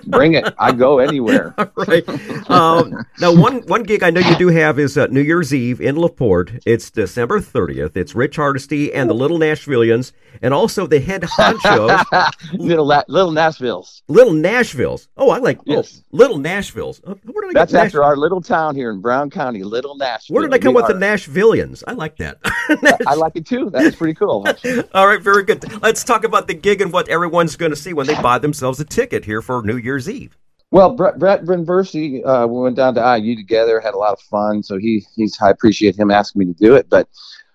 Bring 0.07 0.35
it. 0.35 0.53
I 0.59 0.73
go 0.73 0.99
anywhere. 0.99 1.55
right. 1.77 2.07
Um, 2.51 3.05
now, 3.21 3.35
one 3.35 3.63
one 3.67 3.83
gig 3.83 4.03
I 4.03 4.11
know 4.11 4.21
you 4.21 4.37
do 4.37 4.49
have 4.49 4.79
is 4.79 4.97
uh, 4.99 5.07
New 5.07 5.21
Year's 5.21 5.53
Eve 5.55 5.81
in 5.81 5.97
Laporte. 5.99 6.53
It's 6.67 6.91
December 6.91 7.41
30th. 7.41 7.97
It's 7.97 8.15
Rich 8.15 8.37
Hardesty 8.37 8.93
and 8.93 9.09
the 9.09 9.15
Little 9.15 9.39
Nashvillians, 9.39 10.13
and 10.43 10.53
also 10.55 10.87
the 10.87 11.01
head 11.01 11.23
honchos, 11.23 12.33
little 12.55 12.87
La- 12.87 13.03
little 13.09 13.33
Nashville's. 13.33 14.03
Little 14.09 14.33
Nashvilles. 14.35 15.09
Oh, 15.17 15.31
I 15.31 15.39
like 15.39 15.59
Yes. 15.65 16.01
oh, 16.03 16.17
Little 16.17 16.39
Nashvilles. 16.39 17.01
Uh, 17.07 17.15
I 17.15 17.51
That's 17.53 17.73
Nash- 17.73 17.87
after 17.87 18.03
our 18.05 18.17
little 18.17 18.41
town 18.41 18.75
here 18.77 18.91
in 18.91 19.01
Brown 19.01 19.31
County, 19.31 19.63
Little 19.63 19.97
Nashville. 19.97 20.35
Where 20.35 20.43
did 20.47 20.55
I 20.55 20.59
come 20.59 20.75
We 20.75 20.83
with 20.83 20.89
the 20.89 20.97
are- 20.97 21.01
Nashvillians? 21.17 21.83
I 21.87 21.93
like 21.93 22.17
that. 22.19 22.39
I 23.07 23.15
like 23.15 23.33
it 23.37 23.47
too. 23.47 23.71
That's 23.71 23.97
pretty 23.97 24.15
cool. 24.15 24.47
All 24.95 25.07
right, 25.07 25.21
very 25.23 25.45
good. 25.45 25.65
Let's 25.83 26.05
talk 26.05 26.25
about 26.25 26.47
the 26.49 26.55
gig 26.55 26.81
and 26.81 26.93
what 26.93 27.09
everyone's 27.09 27.57
going 27.57 27.71
to 27.71 27.77
see 27.77 27.93
when 27.93 28.07
they 28.07 28.21
buy 28.21 28.39
themselves 28.39 28.81
a 28.81 28.85
ticket 28.85 29.25
here 29.25 29.43
for 29.43 29.63
New 29.63 29.74
Year's 29.77 30.09
Eve. 30.09 30.37
Well, 30.71 30.95
Brett, 30.95 31.19
Brett 31.21 31.41
uh, 31.41 32.47
we 32.49 32.61
went 32.61 32.75
down 32.75 32.95
to 32.97 33.19
IU 33.19 33.37
together, 33.37 33.81
had 33.81 33.95
a 33.95 33.99
lot 33.99 34.13
of 34.13 34.21
fun. 34.21 34.63
So 34.63 34.77
he, 34.77 35.07
he's, 35.15 35.39
I 35.41 35.51
appreciate 35.51 35.97
him 35.97 36.11
asking 36.11 36.41
me 36.41 36.47
to 36.47 36.53
do 36.53 36.75
it. 36.75 36.89
But 36.89 37.09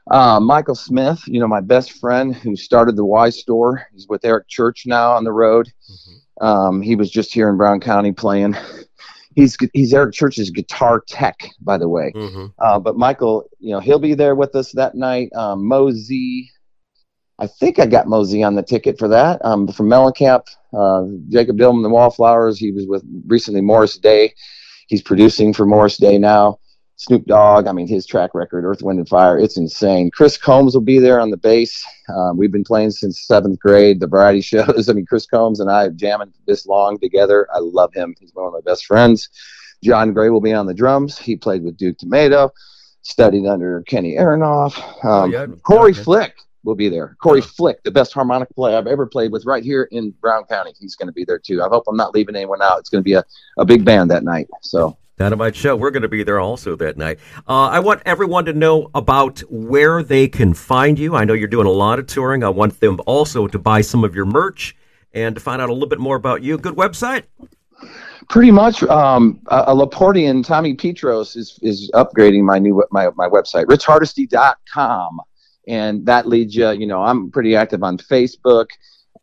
uh, 0.10 0.39
Michael 0.39 0.75
Smith, 0.75 1.21
you 1.27 1.39
know, 1.39 1.47
my 1.47 1.60
best 1.60 1.91
friend 1.93 2.34
who 2.34 2.55
started 2.55 2.95
the 2.95 3.05
Y 3.05 3.29
store, 3.29 3.86
he's 3.93 4.08
with 4.08 4.23
Eric 4.23 4.47
Church 4.47 4.86
now 4.86 5.12
on 5.12 5.23
the 5.23 5.34
road. 5.34 5.71
Um, 6.41 6.82
he 6.82 6.95
was 6.95 7.12
just 7.12 7.34
here 7.34 7.49
in 7.49 7.58
Brown 7.58 7.79
County 7.79 8.12
playing. 8.12 8.55
He's 9.36 9.55
he's 9.73 9.93
Eric 9.93 10.15
Church's 10.15 10.49
guitar 10.49 11.01
tech, 11.08 11.39
by 11.62 11.77
the 11.77 11.88
way. 11.88 12.12
Mm-hmm. 12.13 12.47
Uh, 12.58 12.79
but 12.79 12.97
Michael, 12.97 13.47
you 13.60 13.71
know, 13.71 13.79
he'll 13.79 13.99
be 13.99 14.13
there 14.13 14.36
with 14.36 14.53
us 14.55 14.73
that 14.73 14.95
night. 14.95 15.32
Um, 15.34 15.65
Moe 15.65 15.91
Z, 15.91 16.49
I 17.39 17.47
think 17.47 17.80
I 17.80 17.86
got 17.86 18.08
Mosey 18.08 18.43
on 18.43 18.56
the 18.56 18.63
ticket 18.63 18.99
for 18.99 19.08
that. 19.08 19.43
Um, 19.45 19.67
from 19.69 19.88
Mellencamp, 19.88 20.43
uh, 20.73 21.04
Jakob 21.30 21.58
Dillman, 21.58 21.84
the 21.84 21.89
Wallflowers. 21.89 22.60
He 22.60 22.71
was 22.71 22.86
with 22.86 23.04
recently 23.28 23.62
Morris 23.62 23.97
Day. 23.97 24.34
He's 24.88 25.02
producing 25.02 25.54
for 25.54 25.65
Morris 25.65 25.97
Day 25.97 26.17
now. 26.17 26.60
Snoop 26.97 27.23
Dogg, 27.28 27.65
I 27.67 27.71
mean, 27.71 27.88
his 27.88 28.06
track 28.06 28.32
record, 28.34 28.65
Earth, 28.65 28.82
Wind, 28.82 28.99
and 28.99 29.08
Fire, 29.08 29.39
it's 29.39 29.56
insane. 29.56 30.12
Chris 30.12 30.36
Combs 30.38 30.73
will 30.73 30.82
be 30.82 30.99
there 30.99 31.21
on 31.21 31.30
the 31.30 31.38
bass. 31.38 31.82
Um, 32.13 32.36
we've 32.38 32.52
been 32.52 32.65
playing 32.65 32.91
since 32.91 33.21
seventh 33.25 33.58
grade, 33.60 34.02
the 34.02 34.08
variety 34.08 34.41
shows. 34.52 34.89
I 34.89 34.93
mean, 34.93 35.06
Chris 35.06 35.25
Combs 35.25 35.62
and 35.62 35.71
I 35.71 35.84
have 35.84 35.95
jamming 35.95 36.34
this 36.45 36.65
long 36.65 36.99
together. 36.99 37.47
I 37.56 37.60
love 37.60 37.93
him. 37.93 38.15
He's 38.19 38.36
one 38.36 38.47
of 38.47 38.52
my 38.54 38.60
best 38.65 38.86
friends. 38.86 39.30
John 39.82 40.12
Gray 40.12 40.30
will 40.30 40.41
be 40.41 40.52
on 40.52 40.65
the 40.65 40.73
drums. 40.73 41.17
He 41.17 41.38
played 41.38 41.63
with 41.63 41.78
Duke 41.78 41.99
Tumatoe, 41.99 42.49
studied 43.04 43.45
under 43.47 43.82
Kenny 43.84 44.15
Aronoff. 44.17 44.78
Um, 45.06 45.21
Oh, 45.21 45.25
yeah. 45.28 45.45
Corey. 45.63 45.93
Flick 45.93 46.36
will 46.69 46.75
be 46.75 46.88
there. 46.88 47.17
Corey. 47.21 47.41
Flick, 47.41 47.84
the 47.84 47.91
best 47.91 48.13
harmonic 48.13 48.49
player 48.55 48.77
I've 48.77 48.88
ever 48.88 49.05
played 49.05 49.32
with 49.32 49.45
right 49.45 49.63
here 49.63 49.89
in 49.91 50.12
Brown 50.21 50.45
County. 50.45 50.73
He's 50.79 50.95
going 50.95 51.08
to 51.08 51.13
be 51.13 51.25
there 51.25 51.39
too. 51.39 51.62
I 51.62 51.67
hope 51.67 51.84
I'm 51.88 51.97
not 51.97 52.13
leaving 52.13 52.36
anyone 52.36 52.62
out. 52.62 52.79
It's 52.79 52.89
going 52.89 53.01
to 53.01 53.05
be 53.05 53.13
a, 53.13 53.25
a 53.58 53.65
big 53.65 53.84
band 53.84 54.12
that 54.12 54.23
night. 54.23 54.47
So 54.62 54.95
Dynamite 55.17 55.55
Show. 55.55 55.75
We're 55.75 55.91
going 55.91 56.03
to 56.03 56.08
be 56.08 56.23
there 56.23 56.39
also 56.39 56.77
that 56.77 56.95
night. 56.95 57.19
Uh, 57.47 57.67
I 57.67 57.79
want 57.79 58.01
everyone 58.05 58.45
to 58.45 58.53
know 58.53 58.89
about 58.95 59.39
where 59.49 60.01
they 60.01 60.29
can 60.29 60.53
find 60.53 60.97
you. 60.97 61.15
I 61.15 61.25
know 61.25 61.34
you're 61.34 61.49
doing 61.49 61.67
a 61.67 61.71
lot 61.71 61.99
of 61.99 62.08
touring. 62.08 62.43
I 62.43 62.49
want 62.49 62.79
them 62.79 63.01
also 63.05 63.47
to 63.47 63.60
buy 63.60 63.82
some 63.82 64.05
of 64.05 64.15
your 64.15 64.25
merch 64.25 64.77
and 65.13 65.36
to 65.36 65.41
find 65.41 65.62
out 65.62 65.69
a 65.69 65.73
little 65.73 65.89
bit 65.89 65.99
more 65.99 66.15
about 66.15 66.41
you. 66.41 66.58
Good 66.58 66.75
website. 66.75 67.23
pretty 68.29 68.51
much 68.51 68.84
um, 68.84 69.41
a, 69.47 69.65
a 69.67 69.75
Laportian, 69.75 70.41
Tommy 70.43 70.75
Petros 70.75 71.36
is, 71.36 71.60
is 71.62 71.91
upgrading 71.95 72.43
my 72.43 72.60
new 72.60 72.82
my, 72.91 73.10
my 73.15 73.27
website, 73.27 73.65
richhardesty.com. 73.65 75.19
And 75.67 76.05
that 76.05 76.27
leads 76.27 76.55
you, 76.55 76.69
you 76.71 76.87
know, 76.87 77.01
I'm 77.03 77.29
pretty 77.31 77.55
active 77.55 77.83
on 77.83 77.97
Facebook. 77.97 78.67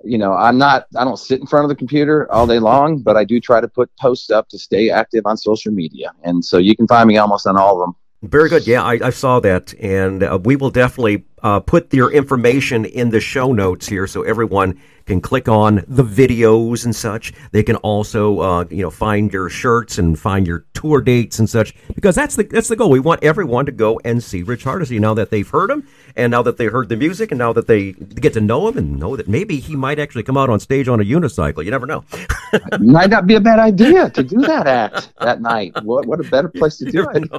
You 0.04 0.18
know, 0.18 0.32
I'm 0.32 0.58
not, 0.58 0.86
I 0.96 1.04
don't 1.04 1.16
sit 1.16 1.40
in 1.40 1.46
front 1.46 1.64
of 1.64 1.68
the 1.68 1.74
computer 1.74 2.30
all 2.30 2.46
day 2.46 2.58
long, 2.58 2.98
but 2.98 3.16
I 3.16 3.24
do 3.24 3.40
try 3.40 3.60
to 3.60 3.68
put 3.68 3.90
posts 3.96 4.30
up 4.30 4.48
to 4.50 4.58
stay 4.58 4.90
active 4.90 5.22
on 5.24 5.36
social 5.36 5.72
media. 5.72 6.12
And 6.22 6.44
so 6.44 6.58
you 6.58 6.76
can 6.76 6.86
find 6.86 7.08
me 7.08 7.16
almost 7.16 7.46
on 7.46 7.56
all 7.56 7.82
of 7.82 7.86
them. 7.86 7.96
Very 8.22 8.48
good. 8.48 8.66
Yeah, 8.66 8.82
I, 8.82 8.98
I 9.02 9.10
saw 9.10 9.40
that, 9.40 9.74
and 9.78 10.22
uh, 10.22 10.38
we 10.42 10.56
will 10.56 10.70
definitely 10.70 11.24
uh, 11.46 11.60
put 11.60 11.94
your 11.94 12.10
information 12.10 12.84
in 12.84 13.10
the 13.10 13.20
show 13.20 13.52
notes 13.52 13.86
here, 13.86 14.08
so 14.08 14.22
everyone 14.22 14.80
can 15.04 15.20
click 15.20 15.48
on 15.48 15.76
the 15.86 16.02
videos 16.02 16.84
and 16.84 16.96
such. 16.96 17.32
They 17.52 17.62
can 17.62 17.76
also, 17.76 18.40
uh, 18.40 18.64
you 18.68 18.82
know, 18.82 18.90
find 18.90 19.32
your 19.32 19.48
shirts 19.48 19.96
and 19.96 20.18
find 20.18 20.44
your 20.44 20.64
tour 20.74 21.00
dates 21.00 21.38
and 21.38 21.48
such, 21.48 21.72
because 21.94 22.16
that's 22.16 22.34
the 22.34 22.42
that's 22.42 22.66
the 22.66 22.74
goal. 22.74 22.90
We 22.90 22.98
want 22.98 23.22
everyone 23.22 23.64
to 23.66 23.72
go 23.72 24.00
and 24.04 24.20
see 24.20 24.42
Rich 24.42 24.64
Hardesty 24.64 24.98
now 24.98 25.14
that 25.14 25.30
they've 25.30 25.48
heard 25.48 25.70
him, 25.70 25.86
and 26.16 26.32
now 26.32 26.42
that 26.42 26.56
they 26.56 26.66
heard 26.66 26.88
the 26.88 26.96
music, 26.96 27.30
and 27.30 27.38
now 27.38 27.52
that 27.52 27.68
they 27.68 27.92
get 27.92 28.32
to 28.32 28.40
know 28.40 28.66
him 28.66 28.76
and 28.76 28.98
know 28.98 29.14
that 29.14 29.28
maybe 29.28 29.60
he 29.60 29.76
might 29.76 30.00
actually 30.00 30.24
come 30.24 30.36
out 30.36 30.50
on 30.50 30.58
stage 30.58 30.88
on 30.88 31.00
a 31.00 31.04
unicycle. 31.04 31.64
You 31.64 31.70
never 31.70 31.86
know. 31.86 32.02
Might 32.80 33.10
not 33.10 33.28
be 33.28 33.36
a 33.36 33.40
bad 33.40 33.60
idea 33.60 34.10
to 34.10 34.22
do 34.24 34.40
that 34.40 34.66
act 34.66 35.12
that 35.20 35.40
night. 35.40 35.80
What, 35.84 36.06
what 36.06 36.18
a 36.18 36.24
better 36.24 36.48
place 36.48 36.78
to 36.78 36.90
do 36.90 37.06
it. 37.14 37.30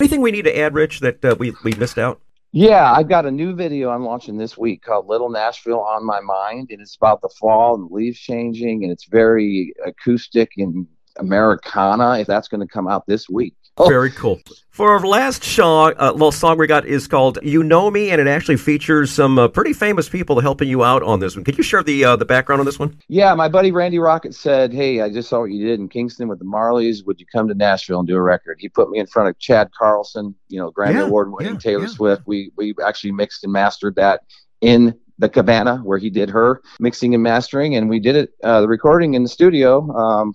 Anything 0.00 0.20
we 0.20 0.32
need 0.32 0.46
to 0.46 0.58
add, 0.58 0.74
Rich, 0.74 0.98
that 1.00 1.24
uh, 1.24 1.36
we 1.38 1.52
we 1.62 1.74
missed 1.74 1.98
out? 1.98 2.20
Yeah, 2.56 2.92
I've 2.92 3.08
got 3.08 3.26
a 3.26 3.32
new 3.32 3.56
video 3.56 3.90
I'm 3.90 4.04
launching 4.04 4.36
this 4.36 4.56
week 4.56 4.82
called 4.82 5.08
Little 5.08 5.28
Nashville 5.28 5.80
on 5.80 6.06
My 6.06 6.20
Mind, 6.20 6.68
and 6.70 6.80
it's 6.80 6.94
about 6.94 7.20
the 7.20 7.28
fall 7.30 7.74
and 7.74 7.90
the 7.90 7.92
leaves 7.92 8.20
changing, 8.20 8.84
and 8.84 8.92
it's 8.92 9.06
very 9.06 9.74
acoustic 9.84 10.52
and 10.58 10.86
Americana. 11.16 12.20
If 12.20 12.28
that's 12.28 12.46
going 12.46 12.60
to 12.60 12.72
come 12.72 12.86
out 12.86 13.08
this 13.08 13.28
week, 13.28 13.56
Very 13.76 14.10
cool. 14.10 14.40
For 14.70 14.90
our 14.90 15.06
last 15.06 15.44
song, 15.44 15.94
uh, 16.00 16.12
little 16.12 16.32
song 16.32 16.58
we 16.58 16.66
got 16.66 16.84
is 16.84 17.06
called 17.06 17.38
"You 17.42 17.62
Know 17.62 17.90
Me," 17.90 18.10
and 18.10 18.20
it 18.20 18.26
actually 18.26 18.56
features 18.56 19.12
some 19.12 19.38
uh, 19.38 19.48
pretty 19.48 19.72
famous 19.72 20.08
people 20.08 20.40
helping 20.40 20.68
you 20.68 20.82
out 20.84 21.02
on 21.02 21.20
this 21.20 21.36
one. 21.36 21.44
Could 21.44 21.56
you 21.56 21.62
share 21.62 21.82
the 21.82 22.04
uh, 22.04 22.16
the 22.16 22.24
background 22.24 22.60
on 22.60 22.66
this 22.66 22.78
one? 22.78 22.98
yeah, 23.08 23.34
my 23.34 23.48
buddy 23.48 23.70
Randy 23.72 23.98
Rocket 23.98 24.34
said, 24.34 24.72
"Hey, 24.72 25.00
I 25.00 25.10
just 25.10 25.28
saw 25.28 25.40
what 25.40 25.50
you 25.50 25.64
did 25.64 25.78
in 25.78 25.88
Kingston 25.88 26.26
with 26.28 26.40
the 26.40 26.44
Marleys. 26.44 27.04
Would 27.06 27.20
you 27.20 27.26
come 27.26 27.46
to 27.48 27.54
Nashville 27.54 28.00
and 28.00 28.08
do 28.08 28.16
a 28.16 28.22
record?" 28.22 28.58
He 28.60 28.68
put 28.68 28.90
me 28.90 28.98
in 28.98 29.06
front 29.06 29.28
of 29.28 29.38
Chad 29.38 29.70
Carlson, 29.76 30.34
you 30.48 30.58
know, 30.58 30.72
Grammy 30.72 30.94
Yeah, 30.94 31.02
Award 31.02 31.32
winning 31.32 31.54
yeah, 31.54 31.58
Taylor 31.60 31.84
yeah. 31.84 31.90
Swift. 31.90 32.22
We 32.26 32.50
we 32.56 32.74
actually 32.84 33.12
mixed 33.12 33.44
and 33.44 33.52
mastered 33.52 33.94
that 33.96 34.22
in 34.60 34.94
the 35.18 35.28
cabana 35.28 35.76
where 35.78 35.98
he 35.98 36.10
did 36.10 36.30
her 36.30 36.60
mixing 36.80 37.14
and 37.14 37.22
mastering, 37.22 37.76
and 37.76 37.88
we 37.88 38.00
did 38.00 38.16
it 38.16 38.34
uh, 38.42 38.60
the 38.60 38.68
recording 38.68 39.14
in 39.14 39.22
the 39.22 39.28
studio. 39.28 39.88
Um, 39.96 40.32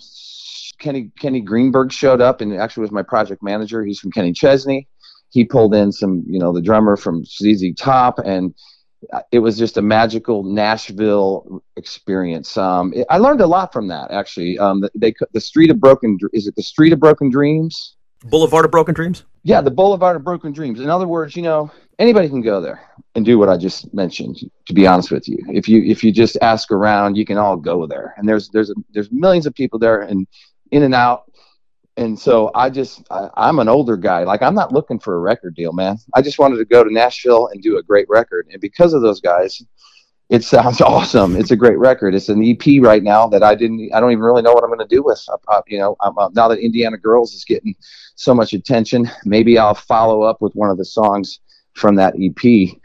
Kenny 0.80 1.12
Kenny 1.20 1.42
Greenberg 1.42 1.92
showed 1.92 2.22
up 2.22 2.42
and 2.42 2.54
actually 2.54 2.82
was 2.82 2.92
my 2.92 3.04
project 3.04 3.44
manager. 3.44 3.84
He's 3.84 4.00
from 4.00 4.12
Kenny 4.12 4.32
Chesney. 4.34 4.88
He 5.30 5.46
pulled 5.46 5.76
in 5.76 5.92
some, 5.92 6.24
you 6.28 6.40
know, 6.40 6.52
the 6.52 6.62
drummer 6.62 6.98
from 6.98 7.24
ZZ 7.26 7.74
Top, 7.78 8.20
and 8.20 8.54
it 9.32 9.40
was 9.40 9.58
just 9.58 9.78
a 9.78 9.82
magical 9.82 10.44
Nashville 10.44 11.62
experience. 11.78 12.58
Um, 12.58 12.92
it- 12.94 13.06
I 13.10 13.18
learned 13.18 13.42
a 13.42 13.48
lot 13.48 13.72
from 13.72 13.88
that 13.88 14.12
actually. 14.12 14.58
Um, 14.58 14.82
the- 14.82 14.92
they 14.96 15.14
the 15.34 15.42
Street 15.42 15.70
of 15.72 15.80
Broken 15.80 16.18
is 16.34 16.48
it 16.48 16.56
the 16.56 16.64
Street 16.64 16.94
of 16.94 17.00
Broken 17.00 17.30
Dreams? 17.30 17.96
Boulevard 18.26 18.66
of 18.66 18.72
Broken 18.72 18.94
Dreams. 18.94 19.24
Yeah, 19.44 19.62
the 19.62 19.72
Boulevard 19.72 20.18
of 20.18 20.24
Broken 20.26 20.52
Dreams. 20.52 20.82
In 20.82 20.90
other 20.90 21.08
words, 21.08 21.36
you 21.38 21.42
know, 21.42 21.72
anybody 22.00 22.28
can 22.28 22.42
go 22.42 22.60
there 22.60 22.82
and 23.16 23.26
do 23.26 23.40
what 23.40 23.48
I 23.48 23.56
just 23.56 23.94
mentioned. 23.94 24.38
To 24.68 24.74
be 24.74 24.86
honest 24.86 25.10
with 25.12 25.30
you, 25.30 25.38
if 25.48 25.70
you 25.70 25.82
if 25.84 26.04
you 26.04 26.12
just 26.12 26.38
ask 26.42 26.72
around, 26.72 27.16
you 27.16 27.26
can 27.26 27.38
all 27.38 27.56
go 27.56 27.88
there. 27.88 28.14
And 28.18 28.28
there's 28.28 28.50
there's 28.50 28.74
there's 28.94 29.10
millions 29.12 29.46
of 29.46 29.54
people 29.56 29.80
there 29.80 30.02
and 30.02 30.28
in 30.72 30.84
and 30.84 30.96
out. 30.96 31.32
And 31.98 32.18
so 32.18 32.50
I 32.56 32.70
just 32.70 33.04
I, 33.12 33.30
I'm 33.36 33.60
an 33.60 33.68
older 33.68 33.98
guy. 33.98 34.24
Like 34.24 34.42
I'm 34.42 34.56
not 34.56 34.72
looking 34.72 35.00
for 35.00 35.16
a 35.16 35.20
record 35.20 35.56
deal, 35.56 35.74
man. 35.74 35.98
I 36.14 36.22
just 36.22 36.40
wanted 36.40 36.58
to 36.58 36.66
go 36.66 36.84
to 36.84 36.94
Nashville 36.94 37.48
and 37.48 37.62
do 37.62 37.78
a 37.78 37.84
great 37.84 38.08
record. 38.10 38.48
And 38.52 38.62
because 38.62 38.94
of 38.94 39.02
those 39.02 39.20
guys, 39.20 39.62
it 40.30 40.44
sounds 40.44 40.80
awesome. 40.82 41.36
It's 41.36 41.52
a 41.52 41.58
great 41.58 41.78
record. 41.78 42.16
It's 42.16 42.30
an 42.30 42.44
EP 42.44 42.82
right 42.82 43.04
now 43.04 43.28
that 43.28 43.44
I 43.44 43.56
didn't. 43.56 43.92
I 43.94 44.00
don't 44.00 44.12
even 44.12 44.24
really 44.24 44.42
know 44.42 44.54
what 44.54 44.64
I'm 44.64 44.70
going 44.70 44.88
to 44.88 44.96
do 44.96 45.04
with. 45.04 45.22
Uh, 45.28 45.38
uh, 45.50 45.62
you 45.68 45.80
know, 45.80 45.98
um, 46.00 46.18
uh, 46.18 46.30
now 46.34 46.48
that 46.48 46.60
Indiana 46.60 46.98
Girls 46.98 47.34
is 47.34 47.44
getting 47.44 47.76
so 48.16 48.34
much 48.34 48.54
attention, 48.54 49.10
maybe 49.26 49.58
I'll 49.58 49.74
follow 49.74 50.22
up 50.22 50.42
with 50.42 50.54
one 50.54 50.70
of 50.70 50.78
the 50.78 50.86
songs 50.86 51.40
from 51.74 51.96
that 51.96 52.14
EP. 52.18 52.78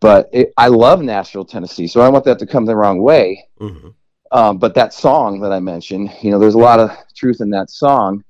But 0.00 0.30
it, 0.32 0.52
I 0.56 0.68
love 0.68 1.02
Nashville, 1.02 1.44
Tennessee, 1.44 1.86
so 1.86 2.00
I 2.00 2.04
don't 2.04 2.12
want 2.12 2.24
that 2.24 2.38
to 2.38 2.46
come 2.46 2.64
the 2.64 2.76
wrong 2.76 3.02
way. 3.02 3.48
hmm 3.58 3.90
Um, 4.32 4.58
but 4.58 4.74
that 4.74 4.94
song 4.94 5.40
that 5.40 5.52
I 5.52 5.60
mentioned, 5.60 6.10
you 6.22 6.30
know, 6.30 6.38
there's 6.38 6.54
a 6.54 6.58
lot 6.58 6.80
of 6.80 6.90
truth 7.14 7.40
in 7.40 7.50
that 7.50 7.70
song. 7.70 8.24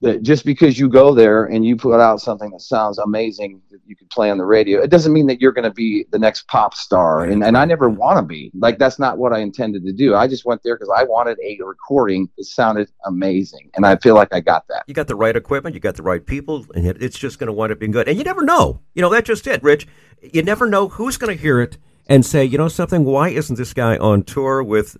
That 0.00 0.24
just 0.24 0.44
because 0.44 0.80
you 0.80 0.88
go 0.88 1.14
there 1.14 1.44
and 1.44 1.64
you 1.64 1.76
put 1.76 2.00
out 2.00 2.20
something 2.20 2.50
that 2.50 2.60
sounds 2.60 2.98
amazing 2.98 3.62
that 3.70 3.78
you 3.86 3.94
could 3.94 4.10
play 4.10 4.32
on 4.32 4.38
the 4.38 4.44
radio, 4.44 4.82
it 4.82 4.90
doesn't 4.90 5.12
mean 5.12 5.28
that 5.28 5.40
you're 5.40 5.52
going 5.52 5.62
to 5.62 5.70
be 5.70 6.06
the 6.10 6.18
next 6.18 6.48
pop 6.48 6.74
star. 6.74 7.22
And, 7.22 7.44
and 7.44 7.56
I 7.56 7.64
never 7.66 7.88
want 7.88 8.18
to 8.18 8.22
be. 8.24 8.50
Like, 8.52 8.78
that's 8.78 8.98
not 8.98 9.16
what 9.16 9.32
I 9.32 9.38
intended 9.38 9.86
to 9.86 9.92
do. 9.92 10.16
I 10.16 10.26
just 10.26 10.44
went 10.44 10.60
there 10.64 10.74
because 10.74 10.92
I 10.92 11.04
wanted 11.04 11.38
a 11.40 11.56
recording 11.62 12.28
that 12.36 12.46
sounded 12.46 12.90
amazing. 13.04 13.70
And 13.76 13.86
I 13.86 13.94
feel 13.94 14.16
like 14.16 14.34
I 14.34 14.40
got 14.40 14.66
that. 14.66 14.82
You 14.88 14.94
got 14.94 15.06
the 15.06 15.14
right 15.14 15.36
equipment, 15.36 15.74
you 15.76 15.80
got 15.80 15.94
the 15.94 16.02
right 16.02 16.26
people, 16.26 16.66
and 16.74 16.84
it's 16.84 17.16
just 17.16 17.38
going 17.38 17.46
to 17.46 17.52
wind 17.52 17.70
up 17.70 17.78
being 17.78 17.92
good. 17.92 18.08
And 18.08 18.18
you 18.18 18.24
never 18.24 18.42
know. 18.42 18.80
You 18.94 19.02
know, 19.02 19.08
that's 19.08 19.28
just 19.28 19.46
it, 19.46 19.62
Rich. 19.62 19.86
You 20.20 20.42
never 20.42 20.66
know 20.66 20.88
who's 20.88 21.16
going 21.16 21.36
to 21.36 21.40
hear 21.40 21.60
it 21.60 21.78
and 22.08 22.26
say, 22.26 22.44
you 22.44 22.58
know 22.58 22.66
something, 22.66 23.04
why 23.04 23.28
isn't 23.28 23.54
this 23.54 23.72
guy 23.72 23.96
on 23.98 24.24
tour 24.24 24.64
with 24.64 24.96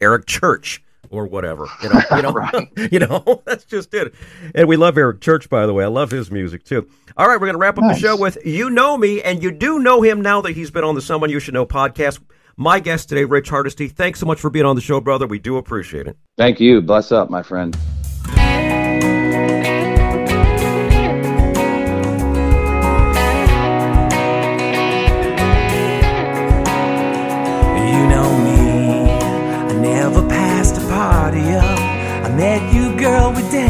Eric 0.00 0.26
Church 0.26 0.82
or 1.10 1.26
whatever? 1.26 1.66
You 1.82 1.88
know, 1.90 2.00
you 2.16 2.22
know, 2.22 2.32
Right. 2.32 2.68
you 2.92 2.98
know 2.98 3.42
that's 3.46 3.64
just 3.64 3.94
it. 3.94 4.14
And 4.54 4.68
we 4.68 4.76
love 4.76 4.98
Eric 4.98 5.20
Church, 5.20 5.48
by 5.48 5.66
the 5.66 5.72
way. 5.74 5.84
I 5.84 5.88
love 5.88 6.10
his 6.10 6.30
music, 6.30 6.64
too. 6.64 6.88
All 7.16 7.26
right, 7.26 7.34
we're 7.40 7.46
going 7.46 7.54
to 7.54 7.58
wrap 7.58 7.78
up 7.78 7.84
Nice. 7.84 7.96
the 7.96 8.00
show 8.08 8.16
with 8.16 8.38
You 8.44 8.70
Know 8.70 8.96
Me, 8.96 9.20
and 9.22 9.42
you 9.42 9.50
do 9.50 9.78
know 9.78 10.02
him 10.02 10.20
now 10.20 10.40
that 10.42 10.52
he's 10.52 10.70
been 10.70 10.84
on 10.84 10.94
the 10.94 11.02
Someone 11.02 11.30
You 11.30 11.40
Should 11.40 11.54
Know 11.54 11.66
podcast. 11.66 12.20
My 12.56 12.80
guest 12.80 13.08
today, 13.08 13.24
Rich 13.24 13.48
Hardesty. 13.50 13.88
Thanks 13.88 14.18
so 14.20 14.26
much 14.26 14.40
for 14.40 14.50
being 14.50 14.66
on 14.66 14.74
the 14.76 14.82
show, 14.82 15.00
brother. 15.00 15.26
We 15.26 15.38
do 15.38 15.56
appreciate 15.58 16.06
it. 16.08 16.16
Thank 16.36 16.58
you. 16.60 16.80
Bless 16.80 17.12
up, 17.12 17.30
my 17.30 17.42
friend. 17.42 17.76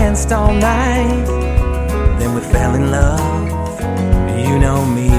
Danced 0.09 0.33
all 0.33 0.55
night. 0.55 1.27
Then 2.19 2.35
we 2.35 2.41
fell 2.41 2.75
in 2.75 2.91
love. 2.91 3.79
You 4.39 4.59
know 4.59 4.83
me, 4.87 5.11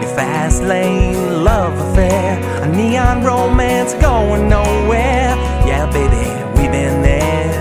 your 0.00 0.12
fast 0.14 0.62
lane 0.62 1.42
love 1.42 1.74
affair, 1.86 2.38
a 2.62 2.68
neon 2.68 3.24
romance 3.24 3.94
going 3.94 4.48
nowhere. 4.48 5.34
Yeah, 5.70 5.90
baby, 5.90 6.24
we've 6.54 6.70
been 6.70 7.02
there. 7.02 7.52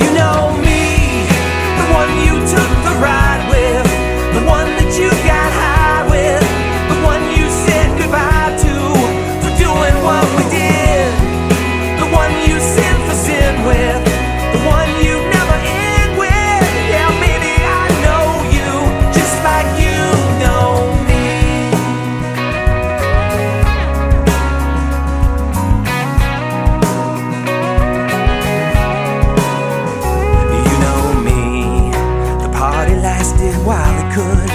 You 0.00 0.08
know 0.18 0.56
me, 0.68 1.26
the 1.78 1.86
one 2.00 2.10
you 2.24 2.34
took 2.54 2.83
lasted 33.14 33.54
while 33.64 33.94
it 34.02 34.08
could. 34.16 34.50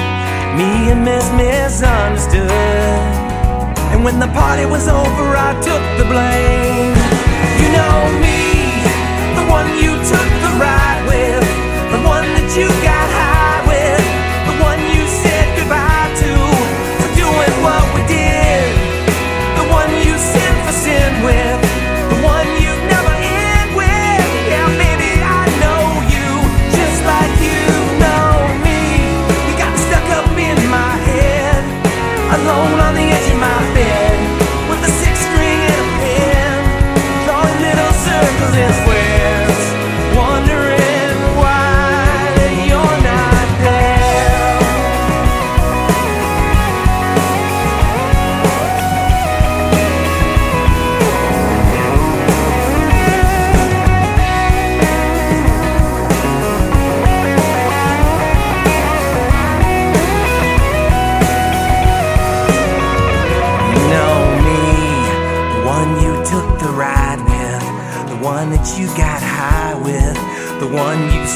Me 0.60 0.92
and 0.92 1.02
Miss 1.06 1.26
misunderstood. 1.32 2.52
And 3.92 4.04
when 4.04 4.20
the 4.20 4.28
party 4.40 4.66
was 4.66 4.88
over, 4.88 5.26
I 5.48 5.52
took 5.68 5.86
the 6.00 6.06
blame. 6.14 6.96
You 7.62 7.70
know 7.78 7.98
me, 8.26 8.40
the 9.38 9.46
one 9.58 9.68
you 9.84 9.92
took 10.12 10.30
the 10.44 10.52
ride. 10.60 10.89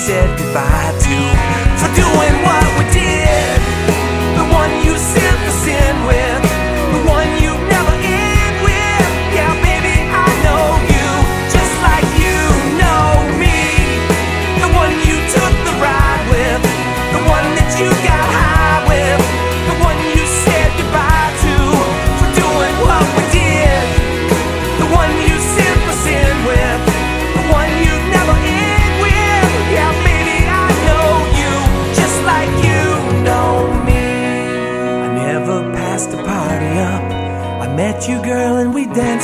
Said 0.05 0.37
goodbye 0.37 0.91
to. 0.99 1.15
For 1.79 1.89
doing 1.95 2.35
what 2.43 2.67
we 2.77 2.83
did, 2.91 3.02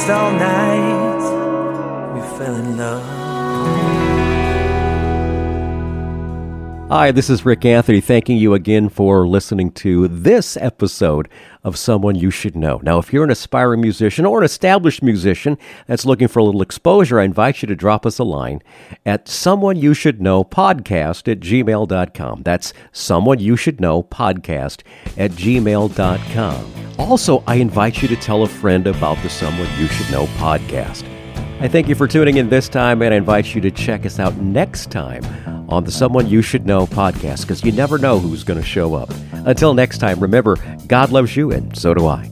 all 0.09 0.31
night. 0.31 0.68
Hi, 6.89 7.11
this 7.11 7.29
is 7.29 7.45
Rik 7.45 7.65
Anthony, 7.65 8.01
thanking 8.01 8.37
you 8.37 8.55
again 8.55 8.89
for 8.89 9.27
listening 9.27 9.69
to 9.73 10.07
this 10.07 10.57
episode 10.57 11.29
of 11.63 11.77
Someone 11.77 12.15
You 12.15 12.31
Should 12.31 12.55
Know. 12.55 12.79
Now, 12.81 12.97
if 12.97 13.13
you're 13.13 13.23
an 13.23 13.29
aspiring 13.29 13.79
musician 13.79 14.25
or 14.25 14.39
an 14.39 14.43
established 14.43 15.03
musician 15.03 15.59
that's 15.85 16.03
looking 16.03 16.27
for 16.27 16.39
a 16.39 16.43
little 16.43 16.63
exposure, 16.63 17.19
I 17.19 17.25
invite 17.25 17.61
you 17.61 17.67
to 17.67 17.75
drop 17.75 18.07
us 18.07 18.17
a 18.17 18.23
line 18.23 18.63
at 19.05 19.27
Someone 19.27 19.77
You 19.77 19.93
Should 19.93 20.19
Know 20.19 20.43
podcast 20.43 21.31
at 21.31 21.41
gmail.com. 21.41 22.41
That's 22.41 22.73
Someone 22.91 23.37
You 23.37 23.55
Should 23.55 23.79
Know 23.79 24.01
podcast 24.01 24.81
at 25.15 25.29
gmail.com. 25.33 26.73
Also, 26.97 27.43
I 27.45 27.55
invite 27.57 28.01
you 28.01 28.07
to 28.07 28.15
tell 28.15 28.41
a 28.41 28.47
friend 28.47 28.87
about 28.87 29.21
the 29.21 29.29
Someone 29.29 29.69
You 29.77 29.85
Should 29.85 30.11
Know 30.11 30.25
podcast. 30.37 31.05
I 31.61 31.67
thank 31.67 31.89
you 31.89 31.95
for 31.95 32.07
tuning 32.07 32.37
in 32.37 32.47
this 32.47 32.69
time, 32.69 33.01
and 33.01 33.13
I 33.13 33.17
invite 33.17 33.53
you 33.53 33.59
to 33.61 33.69
check 33.69 34.05
us 34.05 34.17
out 34.17 34.37
next 34.37 34.91
time 34.91 35.25
on 35.69 35.83
the 35.83 35.91
Someone 35.91 36.27
You 36.27 36.41
Should 36.41 36.65
Know 36.65 36.87
podcast 36.87 37.41
because 37.41 37.65
you 37.65 37.73
never 37.73 37.97
know 37.97 38.17
who's 38.17 38.45
going 38.45 38.59
to 38.59 38.65
show 38.65 38.95
up. 38.95 39.09
Until 39.33 39.73
next 39.73 39.97
time, 39.97 40.21
remember, 40.21 40.55
God 40.87 41.11
loves 41.11 41.35
you, 41.35 41.51
and 41.51 41.77
so 41.77 41.93
do 41.93 42.07
I. 42.07 42.31